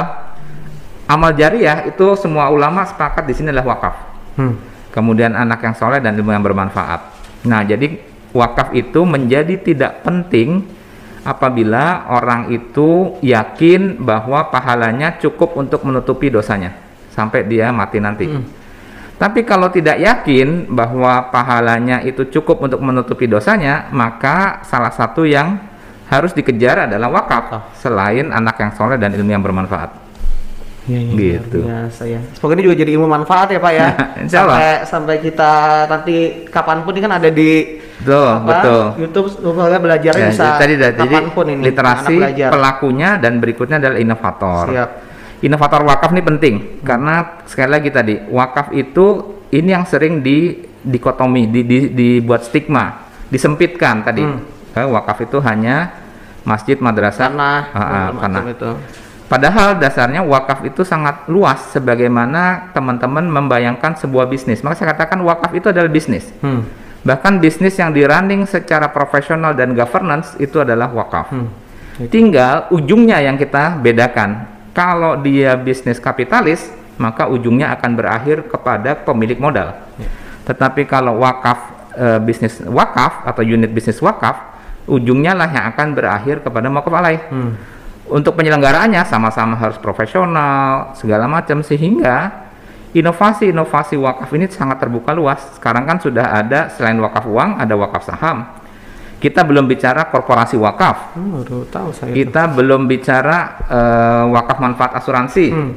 Amal 1.05 1.37
jariah 1.37 1.85
itu 1.85 2.17
semua 2.17 2.49
ulama 2.49 2.81
sepakat 2.81 3.29
di 3.29 3.33
sini 3.37 3.53
adalah 3.53 3.77
wakaf. 3.77 3.95
Hmm. 4.41 4.57
Kemudian 4.95 5.35
anak 5.35 5.59
yang 5.59 5.75
soleh 5.75 5.99
dan 5.99 6.15
ilmu 6.15 6.31
yang 6.31 6.39
bermanfaat. 6.39 6.99
Nah, 7.51 7.67
jadi 7.67 7.99
wakaf 8.31 8.71
itu 8.71 9.03
menjadi 9.03 9.59
tidak 9.59 10.07
penting 10.07 10.63
apabila 11.27 12.07
orang 12.15 12.53
itu 12.55 13.19
yakin 13.19 13.99
bahwa 13.99 14.47
pahalanya 14.47 15.19
cukup 15.19 15.59
untuk 15.59 15.83
menutupi 15.83 16.31
dosanya 16.31 16.71
sampai 17.11 17.43
dia 17.43 17.75
mati 17.75 17.97
nanti. 17.99 18.27
Tapi 19.15 19.47
kalau 19.47 19.71
tidak 19.71 19.95
yakin 19.99 20.67
bahwa 20.67 21.31
pahalanya 21.31 22.03
itu 22.03 22.27
cukup 22.27 22.67
untuk 22.67 22.83
menutupi 22.83 23.31
dosanya, 23.31 23.87
maka 23.95 24.59
salah 24.67 24.91
satu 24.91 25.23
yang 25.23 25.55
harus 26.11 26.35
dikejar 26.35 26.91
adalah 26.91 27.09
wakaf 27.09 27.73
selain 27.79 28.29
anak 28.29 28.59
yang 28.59 28.71
soleh 28.75 28.99
dan 28.99 29.15
ilmu 29.15 29.31
yang 29.31 29.41
bermanfaat. 29.41 30.04
Ya, 30.85 31.01
ya, 31.01 31.41
Gitu. 31.41 31.65
biasa 31.65 32.03
ya. 32.05 32.21
Semoga 32.31 32.53
ini 32.53 32.63
juga 32.63 32.77
jadi 32.77 32.91
ilmu 32.93 33.07
manfaat 33.07 33.49
ya 33.49 33.57
Pak 33.57 33.71
ya. 33.73 33.87
Insya 34.21 34.39
Allah. 34.43 34.55
Sampai, 34.55 34.73
sampai 34.85 35.15
kita 35.19 35.51
nanti 35.85 36.15
kapan 36.45 36.77
pun 36.81 36.93
ini 36.93 37.01
kan 37.01 37.13
ada 37.15 37.29
di 37.29 37.49
Betul, 37.95 38.27
apa, 38.27 38.45
betul. 38.45 38.83
YouTube 38.99 39.27
semoga 39.31 39.77
belajarnya 39.79 40.19
Ya, 40.19 40.29
bisa 40.29 40.45
jadi, 40.59 40.73
jadi 40.93 40.99
kapan 40.99 41.25
pun 41.31 41.45
ini. 41.47 41.61
literasi 41.63 42.15
belajar. 42.15 42.49
pelakunya 42.51 43.09
dan 43.17 43.33
berikutnya 43.39 43.77
adalah 43.79 43.97
inovator. 43.97 44.65
Siap. 44.69 44.89
Inovator 45.41 45.81
wakaf 45.83 46.09
ini 46.09 46.21
penting 46.21 46.55
karena 46.81 47.15
sekali 47.43 47.69
lagi 47.71 47.89
tadi 47.89 48.13
wakaf 48.27 48.69
itu 48.71 49.05
ini 49.49 49.69
yang 49.71 49.85
sering 49.85 50.19
di 50.19 50.53
dikotomi, 50.79 51.49
di, 51.49 51.61
di- 51.61 51.89
dibuat 51.89 52.45
stigma, 52.45 53.09
disempitkan 53.25 54.05
tadi. 54.05 54.21
Hmm. 54.21 54.43
Eh, 54.71 54.85
wakaf 54.85 55.23
itu 55.23 55.39
hanya 55.39 55.97
masjid, 56.43 56.77
madrasah, 56.77 57.25
Tanah, 57.25 57.59
ah, 57.67 57.79
ah, 57.79 58.07
macam 58.11 58.21
tanah. 58.21 58.43
itu. 58.53 58.71
Padahal 59.25 59.81
dasarnya 59.81 60.21
wakaf 60.21 60.61
itu 60.69 60.85
sangat 60.85 61.25
luas 61.25 61.73
sebagaimana 61.73 62.69
teman-teman 62.77 63.25
membayangkan 63.25 63.97
sebuah 63.97 64.29
bisnis. 64.29 64.61
Maka 64.61 64.85
saya 64.85 64.93
katakan 64.93 65.17
wakaf 65.25 65.49
itu 65.57 65.73
adalah 65.73 65.89
bisnis. 65.89 66.29
Hmm. 66.45 66.61
Bahkan 67.01 67.41
bisnis 67.41 67.77
yang 67.81 67.89
di 67.89 68.05
running 68.05 68.45
secara 68.45 68.89
profesional 68.93 69.57
dan 69.57 69.73
governance 69.73 70.37
itu 70.37 70.61
adalah 70.61 70.93
wakaf. 70.93 71.33
Hmm. 71.33 71.49
Tinggal 72.05 72.69
ujungnya 72.69 73.17
yang 73.21 73.37
kita 73.37 73.81
bedakan. 73.81 74.45
Kalau 74.77 75.17
dia 75.17 75.57
bisnis 75.57 75.97
kapitalis, 75.97 76.69
maka 77.01 77.25
ujungnya 77.25 77.73
akan 77.73 77.91
berakhir 77.97 78.45
kepada 78.45 78.93
pemilik 78.93 79.39
modal. 79.39 79.73
Tetapi 80.45 80.85
kalau 80.85 81.23
wakaf 81.23 81.59
eh, 81.97 82.19
bisnis 82.21 82.61
wakaf 82.61 83.25
atau 83.25 83.41
unit 83.41 83.71
bisnis 83.73 83.97
wakaf, 84.03 84.53
ujungnya 84.85 85.33
lah 85.33 85.49
yang 85.49 85.65
akan 85.73 85.87
berakhir 85.97 86.45
kepada 86.45 86.69
wakaf 86.69 86.93
alaih. 86.93 87.21
Hmm. 87.31 87.53
Untuk 88.05 88.37
penyelenggaraannya 88.37 89.01
sama-sama 89.09 89.57
harus 89.57 89.81
profesional 89.81 90.93
segala 90.93 91.25
macam 91.25 91.65
sehingga 91.65 92.45
inovasi-inovasi 92.95 93.97
wakaf 93.97 94.29
ini 94.37 94.45
sangat 94.47 94.79
terbuka 94.79 95.11
luas. 95.11 95.41
Sekarang 95.59 95.89
kan 95.89 95.97
sudah 95.97 96.37
ada 96.37 96.69
selain 96.71 97.01
wakaf 97.01 97.25
uang 97.27 97.57
ada 97.57 97.73
wakaf 97.73 98.05
saham. 98.05 98.45
Kita 99.17 99.41
belum 99.41 99.65
bicara 99.65 100.07
korporasi 100.13 100.53
wakaf. 100.53 101.17
Hmm, 101.17 101.41
baru 101.41 101.65
tahu 101.65 101.89
saya. 101.91 102.13
itu. 102.13 102.29
Kita 102.29 102.45
belum 102.53 102.85
bicara 102.85 103.37
eh, 103.65 104.23
wakaf 104.29 104.57
manfaat 104.61 105.01
asuransi. 105.01 105.45
Hmm. 105.49 105.71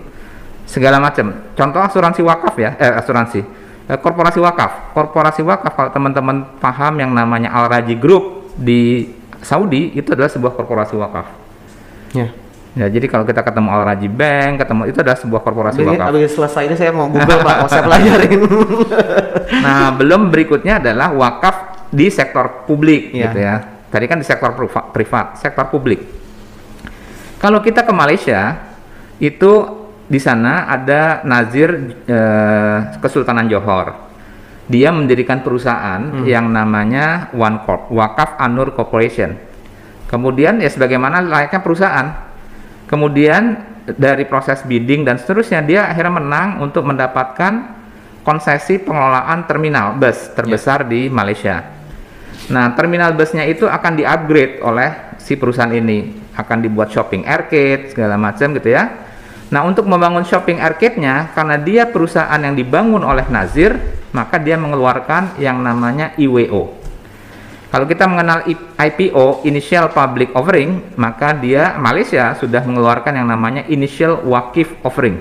Segala 0.69 1.01
macam. 1.01 1.33
Contoh 1.57 1.81
asuransi 1.81 2.21
wakaf 2.21 2.55
ya, 2.61 2.77
eh 2.77 2.93
asuransi. 2.93 3.41
Eh, 3.89 3.99
korporasi 3.99 4.37
wakaf. 4.37 4.93
Korporasi 4.93 5.41
wakaf 5.43 5.73
kalau 5.73 5.89
teman-teman 5.89 6.61
paham 6.61 7.01
yang 7.01 7.17
namanya 7.17 7.57
Al 7.57 7.73
Raji 7.73 7.97
Group 7.97 8.53
di 8.53 9.09
Saudi 9.41 9.97
itu 9.97 10.13
adalah 10.13 10.29
sebuah 10.29 10.53
korporasi 10.53 10.95
wakaf. 11.01 11.38
Ya. 12.13 12.29
Ya, 12.77 12.87
jadi 12.87 13.07
kalau 13.07 13.25
kita 13.25 13.43
ketemu 13.43 13.69
Al 13.69 13.83
Raji 13.85 14.07
Bank, 14.07 14.63
ketemu 14.63 14.83
itu 14.87 14.99
adalah 14.99 15.19
sebuah 15.19 15.41
korporasi 15.43 15.83
Habis, 15.83 15.91
wakaf. 15.91 16.07
habis 16.07 16.31
selesai 16.31 16.63
ini 16.63 16.75
saya 16.75 16.91
mau 16.91 17.11
Google 17.13 17.41
Pak, 17.41 17.57
mau 17.59 17.69
saya 17.69 17.83
pelajarin. 17.83 18.41
Nah, 19.59 19.91
belum 19.91 20.29
berikutnya 20.29 20.79
adalah 20.79 21.11
wakaf 21.11 21.57
di 21.89 22.07
sektor 22.09 22.69
publik 22.69 23.11
Iya. 23.11 23.23
gitu 23.25 23.39
ya. 23.41 23.55
Tadi 23.89 24.05
kan 24.05 24.21
di 24.21 24.27
sektor 24.27 24.53
priva- 24.53 24.87
privat, 24.87 25.27
sektor 25.35 25.67
publik. 25.67 26.05
Kalau 27.39 27.59
kita 27.59 27.83
ke 27.83 27.91
Malaysia, 27.91 28.61
itu 29.17 29.53
di 30.05 30.19
sana 30.19 30.69
ada 30.69 31.25
Nazir 31.25 31.71
eh, 32.05 32.79
Kesultanan 32.99 33.47
Johor. 33.47 34.07
Dia 34.69 34.93
mendirikan 34.93 35.41
perusahaan 35.41 35.99
yang 36.23 36.47
namanya 36.47 37.33
One 37.33 37.65
Corp, 37.65 37.89
Wakaf 37.89 38.37
Anur 38.37 38.71
Corporation. 38.71 39.33
Kemudian 40.09 40.59
ya 40.65 40.71
sebagaimana 40.73 41.21
layaknya 41.21 41.61
perusahaan. 41.61 42.07
Kemudian 42.89 43.61
dari 43.85 44.25
proses 44.25 44.65
bidding 44.65 45.05
dan 45.05 45.21
seterusnya 45.21 45.61
dia 45.65 45.89
akhirnya 45.89 46.21
menang 46.21 46.49
untuk 46.65 46.85
mendapatkan 46.89 47.77
konsesi 48.25 48.81
pengelolaan 48.81 49.49
terminal 49.49 49.97
bus 49.97 50.33
terbesar 50.33 50.85
di 50.89 51.09
Malaysia. 51.09 51.65
Nah, 52.49 52.73
terminal 52.73 53.13
busnya 53.13 53.45
itu 53.45 53.69
akan 53.69 54.01
di-upgrade 54.01 54.65
oleh 54.65 55.17
si 55.21 55.37
perusahaan 55.37 55.73
ini, 55.73 56.33
akan 56.37 56.65
dibuat 56.65 56.89
shopping 56.89 57.29
arcade 57.29 57.93
segala 57.93 58.17
macam 58.17 58.57
gitu 58.57 58.73
ya. 58.73 58.89
Nah, 59.49 59.65
untuk 59.65 59.89
membangun 59.89 60.25
shopping 60.25 60.61
arcade-nya 60.61 61.33
karena 61.33 61.57
dia 61.61 61.89
perusahaan 61.89 62.37
yang 62.37 62.53
dibangun 62.53 63.01
oleh 63.01 63.25
Nazir, 63.33 63.77
maka 64.13 64.37
dia 64.41 64.61
mengeluarkan 64.61 65.41
yang 65.41 65.61
namanya 65.61 66.13
IWO. 66.21 66.78
Kalau 67.69 67.85
kita 67.85 68.09
mengenal 68.09 68.49
IPO, 68.81 69.45
Initial 69.45 69.93
Public 69.93 70.33
Offering, 70.33 70.97
maka 70.97 71.37
dia 71.37 71.77
Malaysia 71.77 72.33
sudah 72.41 72.65
mengeluarkan 72.65 73.13
yang 73.13 73.29
namanya 73.29 73.69
Initial 73.69 74.25
Wakif 74.25 74.73
Offering. 74.81 75.21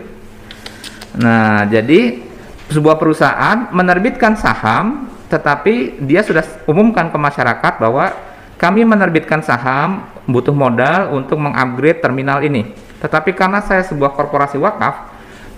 Nah, 1.19 1.67
jadi 1.67 2.23
sebuah 2.71 2.95
perusahaan 2.95 3.67
menerbitkan 3.75 4.39
saham, 4.39 5.12
tetapi 5.27 5.99
dia 6.07 6.23
sudah 6.23 6.39
umumkan 6.71 7.12
ke 7.12 7.17
masyarakat 7.19 7.73
bahwa 7.83 8.15
kami 8.55 8.88
menerbitkan 8.88 9.43
saham 9.43 10.07
butuh 10.23 10.55
modal 10.55 11.19
untuk 11.19 11.36
mengupgrade 11.43 11.99
terminal 11.99 12.39
ini. 12.39 12.71
Tetapi 13.03 13.36
karena 13.36 13.60
saya 13.60 13.83
sebuah 13.83 14.15
korporasi 14.15 14.55
wakaf, 14.55 14.95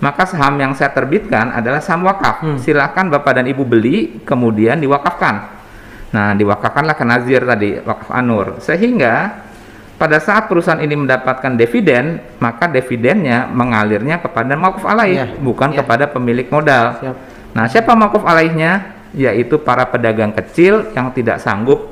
maka 0.02 0.26
saham 0.26 0.58
yang 0.58 0.74
saya 0.74 0.90
terbitkan 0.90 1.54
adalah 1.54 1.78
saham 1.78 2.02
wakaf. 2.02 2.42
Silakan 2.58 3.14
Bapak 3.14 3.38
dan 3.38 3.46
Ibu 3.46 3.62
beli, 3.62 4.26
kemudian 4.26 4.82
diwakafkan. 4.82 5.59
Nah, 6.10 6.34
diwakafkanlah 6.34 6.98
ke 6.98 7.04
Nazir 7.06 7.42
tadi, 7.46 7.78
wakaf 7.78 8.10
Anur. 8.10 8.58
Sehingga 8.58 9.46
pada 9.94 10.18
saat 10.18 10.50
perusahaan 10.50 10.80
ini 10.82 10.96
mendapatkan 10.98 11.54
dividen, 11.54 12.18
maka 12.42 12.66
dividennya 12.66 13.46
mengalirnya 13.46 14.18
kepada 14.18 14.58
makuf 14.58 14.82
alaih, 14.82 15.22
Iya, 15.22 15.26
bukan 15.38 15.70
iya. 15.70 15.78
kepada 15.84 16.10
pemilik 16.10 16.48
modal. 16.50 16.98
Siap. 16.98 17.16
Nah, 17.54 17.64
siapa 17.70 17.92
makuf 17.94 18.26
alaihnya? 18.26 18.98
Yaitu 19.10 19.58
para 19.58 19.86
pedagang 19.90 20.30
kecil 20.30 20.94
yang 20.94 21.10
tidak 21.10 21.42
sanggup 21.42 21.82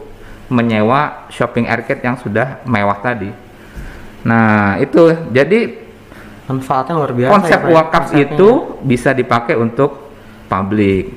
menyewa 0.48 1.26
shopping 1.28 1.66
arcade 1.66 2.00
yang 2.02 2.14
sudah 2.14 2.62
mewah 2.64 2.98
tadi. 3.02 3.30
Nah, 4.22 4.78
itu 4.78 5.14
jadi 5.30 5.86
Manfaatnya 6.48 6.94
luar 6.96 7.12
biasa. 7.12 7.32
konsep 7.34 7.60
ya, 7.60 7.64
Pak, 7.64 7.68
ya, 7.68 7.76
wakaf 7.76 8.04
konsepnya. 8.08 8.24
itu 8.24 8.50
bisa 8.80 9.10
dipakai 9.12 9.54
untuk 9.58 10.08
publik. 10.48 11.12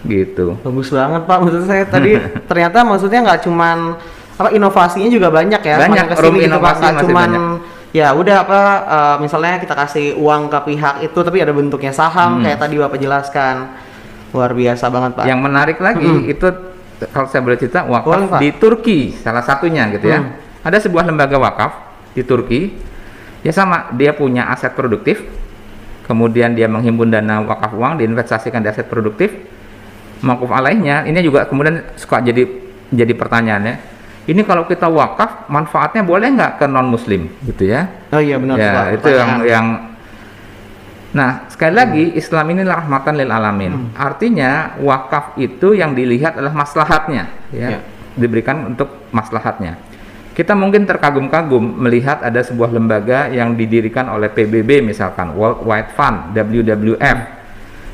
Gitu. 0.00 0.56
bagus 0.58 0.88
banget 0.88 1.22
Pak. 1.24 1.38
Maksud 1.40 1.62
saya 1.64 1.84
tadi 1.84 2.16
ternyata 2.50 2.78
maksudnya 2.82 3.20
nggak 3.22 3.40
cuman 3.44 3.78
apa 4.34 4.48
inovasinya 4.50 5.08
juga 5.08 5.28
banyak 5.28 5.60
ya. 5.60 5.76
Banyak, 5.78 6.04
ke 6.06 6.14
sini 6.14 6.24
room 6.24 6.34
gitu, 6.36 6.46
inovasi 6.48 6.80
Nggak 6.80 6.94
masih 6.94 7.04
cuman 7.06 7.30
banyak. 7.30 7.44
ya 7.90 8.06
udah 8.14 8.36
apa 8.40 8.60
eh, 8.80 9.16
misalnya 9.20 9.58
kita 9.58 9.74
kasih 9.74 10.06
uang 10.16 10.48
ke 10.48 10.58
pihak 10.64 10.94
itu 11.02 11.18
tapi 11.18 11.38
ada 11.38 11.52
bentuknya 11.52 11.92
saham 11.92 12.40
Hmm. 12.40 12.42
kayak 12.42 12.58
tadi 12.58 12.74
Bapak 12.76 12.96
jelaskan. 12.96 13.56
Luar 14.30 14.54
biasa 14.54 14.84
banget 14.88 15.10
Pak. 15.12 15.24
Yang 15.26 15.40
menarik 15.42 15.78
lagi 15.78 16.06
Mm-mm. 16.06 16.30
itu 16.30 16.46
kalau 17.08 17.26
saya 17.26 17.42
boleh 17.42 17.58
cerita 17.58 17.82
Boleh, 17.82 17.92
wakaf 17.98 18.30
Pak. 18.30 18.40
di 18.40 18.48
Turki 18.54 18.98
salah 19.12 19.42
satunya 19.42 19.90
gitu 19.90 20.06
ya. 20.06 20.22
Hmm. 20.22 20.38
Ada 20.62 20.80
sebuah 20.80 21.04
lembaga 21.04 21.36
wakaf 21.36 21.72
di 22.12 22.22
Turki. 22.22 22.60
Ya 23.40 23.50
sama, 23.50 23.88
dia 23.90 24.12
punya 24.12 24.46
aset 24.46 24.70
produktif. 24.70 25.24
Kemudian 26.04 26.52
dia 26.52 26.66
menghimpun 26.66 27.08
dana 27.08 27.40
wakaf 27.40 27.70
uang 27.70 27.98
diinvestasikan 27.98 28.60
di 28.60 28.68
aset 28.68 28.84
produktif. 28.84 29.32
Makuf 30.20 30.48
alaihnya 30.48 31.04
ini 31.04 31.20
juga 31.20 31.44
kemudian 31.44 31.80
suka 31.96 32.20
jadi 32.20 32.44
jadi 32.90 33.12
pertanyaannya. 33.14 33.74
Ini 34.28 34.44
kalau 34.44 34.62
kita 34.64 34.86
wakaf 34.86 35.48
manfaatnya 35.48 36.04
boleh 36.04 36.28
nggak 36.30 36.52
ke 36.60 36.66
non 36.66 36.86
muslim 36.86 37.26
gitu 37.42 37.66
ya? 37.66 37.88
Oh 38.12 38.20
iya 38.20 38.36
benar 38.36 38.56
ya 38.56 38.72
itu 38.94 39.08
yang 39.10 39.30
yang 39.42 39.66
nah 41.10 41.50
sekali 41.50 41.74
lagi 41.74 42.04
Islam 42.14 42.54
ini 42.54 42.62
rahmatan 42.62 43.18
lil 43.18 43.26
alamin 43.26 43.72
Hmm. 43.74 43.86
artinya 43.98 44.78
wakaf 44.78 45.34
itu 45.34 45.74
yang 45.74 45.90
dilihat 45.90 46.38
adalah 46.38 46.54
maslahatnya 46.54 47.26
Ya. 47.50 47.68
ya 47.74 47.78
diberikan 48.14 48.70
untuk 48.70 49.10
maslahatnya 49.10 49.74
kita 50.38 50.54
mungkin 50.54 50.86
terkagum-kagum 50.86 51.82
melihat 51.82 52.22
ada 52.22 52.38
sebuah 52.46 52.70
lembaga 52.70 53.26
yang 53.26 53.58
didirikan 53.58 54.06
oleh 54.06 54.30
PBB 54.30 54.86
misalkan 54.86 55.34
World 55.34 55.66
Wide 55.66 55.90
Fund 55.98 56.30
WWF 56.30 57.18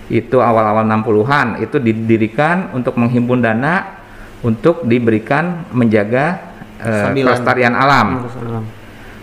itu 0.06 0.38
awal-awal 0.38 0.86
60-an 0.86 1.58
itu 1.58 1.76
didirikan 1.82 2.70
untuk 2.72 2.94
menghimpun 2.94 3.42
dana 3.42 3.98
untuk 4.46 4.86
diberikan 4.86 5.66
menjaga 5.74 6.54
eh, 6.78 7.10
kelestarian 7.14 7.74
alam 7.74 8.22
Hmm. 8.26 8.64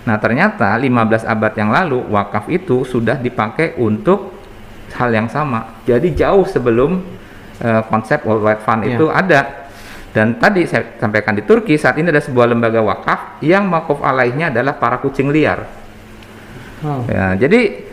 Nah, 0.04 0.20
ternyata 0.20 0.76
15 0.76 1.24
abad 1.24 1.54
yang 1.56 1.72
lalu 1.72 2.04
wakaf 2.12 2.52
itu 2.52 2.84
sudah 2.84 3.16
dipakai 3.16 3.80
untuk 3.80 4.36
hal 5.00 5.10
yang 5.16 5.32
sama. 5.32 5.80
Jadi 5.88 6.12
jauh 6.12 6.44
sebelum 6.44 7.00
eh, 7.64 7.82
konsep 7.88 8.20
World 8.28 8.44
Wide 8.44 8.62
Fund 8.68 8.84
Iya. 8.84 9.00
itu 9.00 9.06
ada. 9.08 9.42
Dan 10.14 10.38
tadi 10.38 10.68
saya 10.68 11.00
sampaikan 11.00 11.34
di 11.34 11.42
Turki 11.42 11.80
saat 11.80 11.98
ini 11.98 12.12
ada 12.12 12.22
sebuah 12.22 12.52
lembaga 12.52 12.84
wakaf 12.84 13.42
yang 13.42 13.66
makuf 13.66 14.04
alaihnya 14.04 14.52
adalah 14.54 14.76
para 14.78 15.00
kucing 15.02 15.32
liar. 15.32 15.66
Oh. 16.84 17.08
Ya, 17.08 17.34
jadi 17.40 17.93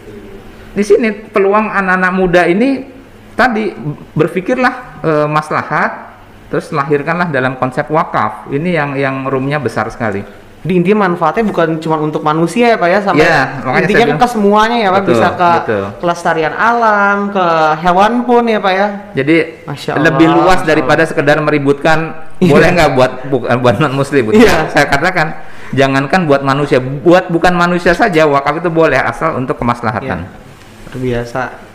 di 0.71 0.83
sini 0.83 1.09
peluang 1.11 1.67
anak-anak 1.67 2.13
muda 2.15 2.43
ini 2.47 2.87
tadi 3.35 3.73
berpikirlah 4.15 4.75
eh, 5.03 5.27
maslahat 5.27 6.13
terus 6.51 6.71
lahirkanlah 6.71 7.31
dalam 7.31 7.55
konsep 7.57 7.87
wakaf. 7.89 8.51
Ini 8.51 8.71
yang 8.75 8.91
yang 8.95 9.17
roomnya 9.27 9.63
besar 9.63 9.87
sekali. 9.89 10.23
Di 10.61 10.77
intinya 10.77 11.09
manfaatnya 11.09 11.41
bukan 11.49 11.81
cuma 11.81 11.97
untuk 11.97 12.21
manusia 12.21 12.69
ya 12.69 12.77
Pak 12.77 12.89
ya 12.93 13.01
sampai 13.01 13.25
Iya, 13.25 13.41
makanya 13.65 13.81
intinya 13.81 14.07
bilang- 14.13 14.21
ke 14.21 14.27
semuanya 14.29 14.77
ya 14.77 14.89
Pak 14.93 15.01
Betul, 15.01 15.13
bisa 15.17 15.29
ke 15.33 15.51
betul. 15.57 15.85
kelestarian 16.05 16.53
alam, 16.53 17.17
ke 17.33 17.47
hewan 17.81 18.13
pun 18.29 18.45
ya 18.45 18.61
Pak 18.61 18.73
ya. 18.77 18.89
Jadi 19.17 19.37
Masya 19.65 19.91
Allah, 19.97 20.05
lebih 20.13 20.27
luas 20.29 20.61
Masya 20.61 20.69
daripada 20.69 21.03
sekedar 21.09 21.41
meributkan 21.41 21.99
Iya. 22.45 22.53
boleh 22.53 22.69
nggak 22.77 22.91
buat 22.93 23.13
bukan 23.33 23.57
buat 23.57 23.77
non 23.81 23.95
muslim. 23.97 24.37
Iya. 24.37 24.69
Saya 24.69 24.85
katakan 24.85 25.27
jangankan 25.73 26.29
buat 26.29 26.45
manusia, 26.45 26.77
buat 26.77 27.33
bukan 27.33 27.57
manusia 27.57 27.97
saja 27.97 28.29
wakaf 28.29 28.61
itu 28.61 28.69
boleh 28.69 29.01
asal 29.01 29.41
untuk 29.41 29.57
kemaslahatan. 29.57 30.29
Luar 30.29 30.50
biasa. 30.99 31.71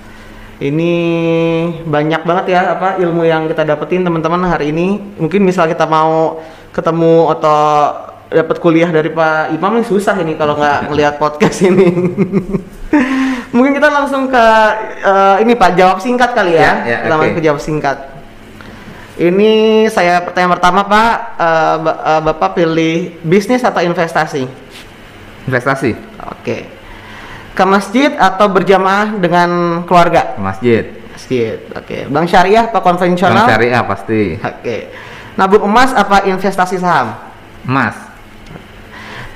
Ini 0.56 0.94
banyak 1.84 2.22
banget 2.24 2.46
ya 2.56 2.80
apa 2.80 2.96
ilmu 2.96 3.28
yang 3.28 3.48
kita 3.52 3.68
dapetin 3.68 4.08
teman-teman 4.08 4.40
hari 4.48 4.72
ini. 4.72 5.00
Mungkin 5.20 5.44
misal 5.44 5.68
kita 5.68 5.84
mau 5.84 6.40
ketemu 6.72 7.32
atau 7.36 7.60
dapat 8.32 8.58
kuliah 8.60 8.88
dari 8.90 9.12
Pak 9.12 9.52
Imam 9.56 9.80
ini 9.80 9.86
susah 9.86 10.16
ini 10.20 10.40
kalau 10.40 10.56
nggak 10.56 10.80
ngelihat 10.92 11.16
podcast 11.20 11.60
ini. 11.68 11.88
Mungkin 13.56 13.72
kita 13.76 13.88
langsung 13.88 14.28
ke 14.28 14.46
eh, 15.04 15.36
ini 15.44 15.56
Pak 15.56 15.76
jawab 15.76 15.98
singkat 16.00 16.32
kali 16.36 16.56
ya. 16.56 16.62
Ya, 16.62 16.72
ya, 16.84 16.98
kita 17.08 17.16
oke. 17.16 17.20
masuk 17.20 17.36
ke 17.36 17.44
jawab 17.44 17.60
singkat. 17.60 17.98
Ini 19.16 19.52
saya 19.88 20.20
pertanyaan 20.28 20.60
pertama 20.60 20.84
Pak, 20.84 21.16
eh, 21.40 21.78
Bapak 22.32 22.50
pilih 22.56 23.16
bisnis 23.24 23.64
atau 23.64 23.80
investasi? 23.80 24.44
Investasi 25.46 26.16
Oke. 26.26 26.75
Ke 27.56 27.64
masjid 27.64 28.12
atau 28.20 28.52
berjamaah 28.52 29.16
dengan 29.16 29.82
keluarga? 29.88 30.36
ke 30.36 30.42
masjid, 30.44 30.84
Masjid. 31.16 31.56
Oke. 31.72 32.04
Bank 32.12 32.28
syariah 32.28 32.68
apa 32.68 32.76
bank 32.78 32.86
konvensional? 32.86 33.48
syariah 33.48 33.82
pasti, 33.88 34.36
Oke. 34.36 34.92
Nabung 35.40 35.64
emas 35.64 35.96
apa 35.96 36.28
investasi 36.28 36.76
saham? 36.80 37.16
emas 37.66 37.96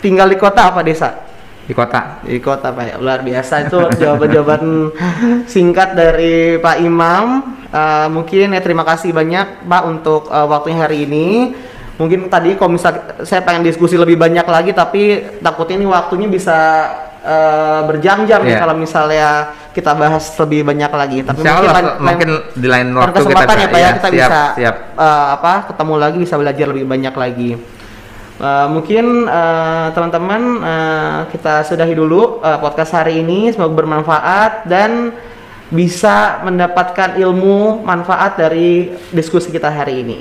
Tinggal 0.03 0.29
di 0.32 0.38
kota 0.38 0.69
apa 0.69 0.84
desa? 0.84 1.29
di 1.69 1.77
kota. 1.77 2.17
Di 2.25 2.41
kota 2.41 2.73
Pak. 2.73 2.84
ya. 2.89 2.95
Luar 2.97 3.21
biasa 3.21 3.69
itu 3.69 3.77
jawaban-jawaban 4.01 4.89
singkat 5.45 5.93
dari 5.93 6.58
Pak 6.58 6.82
Imam. 6.82 7.45
Eh, 7.69 8.08
mungkin 8.10 8.58
ya 8.58 8.62
terima 8.65 8.82
kasih 8.82 9.13
banyak 9.13 9.69
Pak 9.69 9.84
untuk 9.86 10.34
eh, 10.34 10.47
waktunya 10.49 10.89
hari 10.89 11.05
ini. 11.05 11.53
Mungkin 12.01 12.25
tadi 12.25 12.58
kalau 12.58 12.73
misal 12.73 13.21
saya 13.21 13.45
pengen 13.45 13.62
diskusi 13.62 13.99
lebih 14.01 14.17
banyak 14.17 14.47
lagi 14.49 14.71
tapi 14.73 15.21
takutnya 15.45 15.84
ini 15.84 15.86
waktunya 15.86 16.25
bisa 16.32 16.58
eh, 17.19 17.79
berjam-jam 17.86 18.39
nih 18.41 18.55
Iya. 18.55 18.60
kalau 18.60 18.75
misalnya 18.75 19.29
kita 19.69 19.91
bahas 19.93 20.23
lebih 20.36 20.63
banyak 20.63 20.91
lagi. 20.91 21.19
Tapi 21.21 21.39
Insya 21.39 21.53
Allah 21.55 21.73
lain- 21.75 21.99
mungkin 21.99 22.29
di 22.53 22.67
lain 22.67 22.88
waktu 22.91 23.08
kita 23.08 23.19
kesempatan 23.21 23.55
ya 23.55 23.67
Pak 23.67 23.77
ya 23.77 23.79
iya, 23.79 23.89
kita 23.95 24.10
siap, 24.10 24.29
bisa 24.29 24.41
siap. 24.55 24.75
eh, 24.97 25.25
apa 25.34 25.53
ketemu 25.67 25.93
lagi 25.95 26.17
bisa 26.17 26.36
belajar 26.36 26.65
lebih 26.67 26.86
banyak 26.86 27.15
lagi. 27.15 27.51
Eh, 28.39 28.67
mungkin 28.71 29.05
teman-teman 29.91 30.41
eh, 30.63 31.17
kita 31.29 31.63
sudahi 31.63 31.91
dulu 31.91 32.39
eh, 32.39 32.58
podcast 32.58 32.95
hari 32.95 33.19
ini 33.19 33.51
semoga 33.51 33.75
bermanfaat 33.75 34.63
dan 34.63 35.12
bisa 35.69 36.41
mendapatkan 36.41 37.13
ilmu 37.15 37.84
manfaat 37.84 38.34
dari 38.36 38.89
diskusi 39.12 39.51
kita 39.51 39.69
hari 39.69 40.01
ini. 40.01 40.19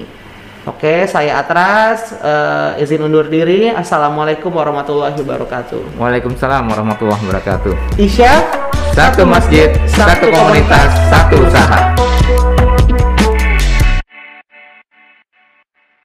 Oke, 0.69 1.09
saya 1.09 1.41
Atras 1.41 2.13
eh, 2.21 2.83
izin 2.85 3.01
undur 3.09 3.33
diri. 3.33 3.73
Assalamualaikum 3.73 4.53
warahmatullahi 4.53 5.17
wabarakatuh. 5.17 5.97
Waalaikumsalam 5.97 6.69
warahmatullahi 6.69 7.23
wabarakatuh. 7.25 7.73
Isya 7.97 8.45
Satu 8.93 9.23
masjid, 9.25 9.71
satu 9.89 10.27
komunitas, 10.29 10.91
satu 11.09 11.41
usaha. 11.47 11.95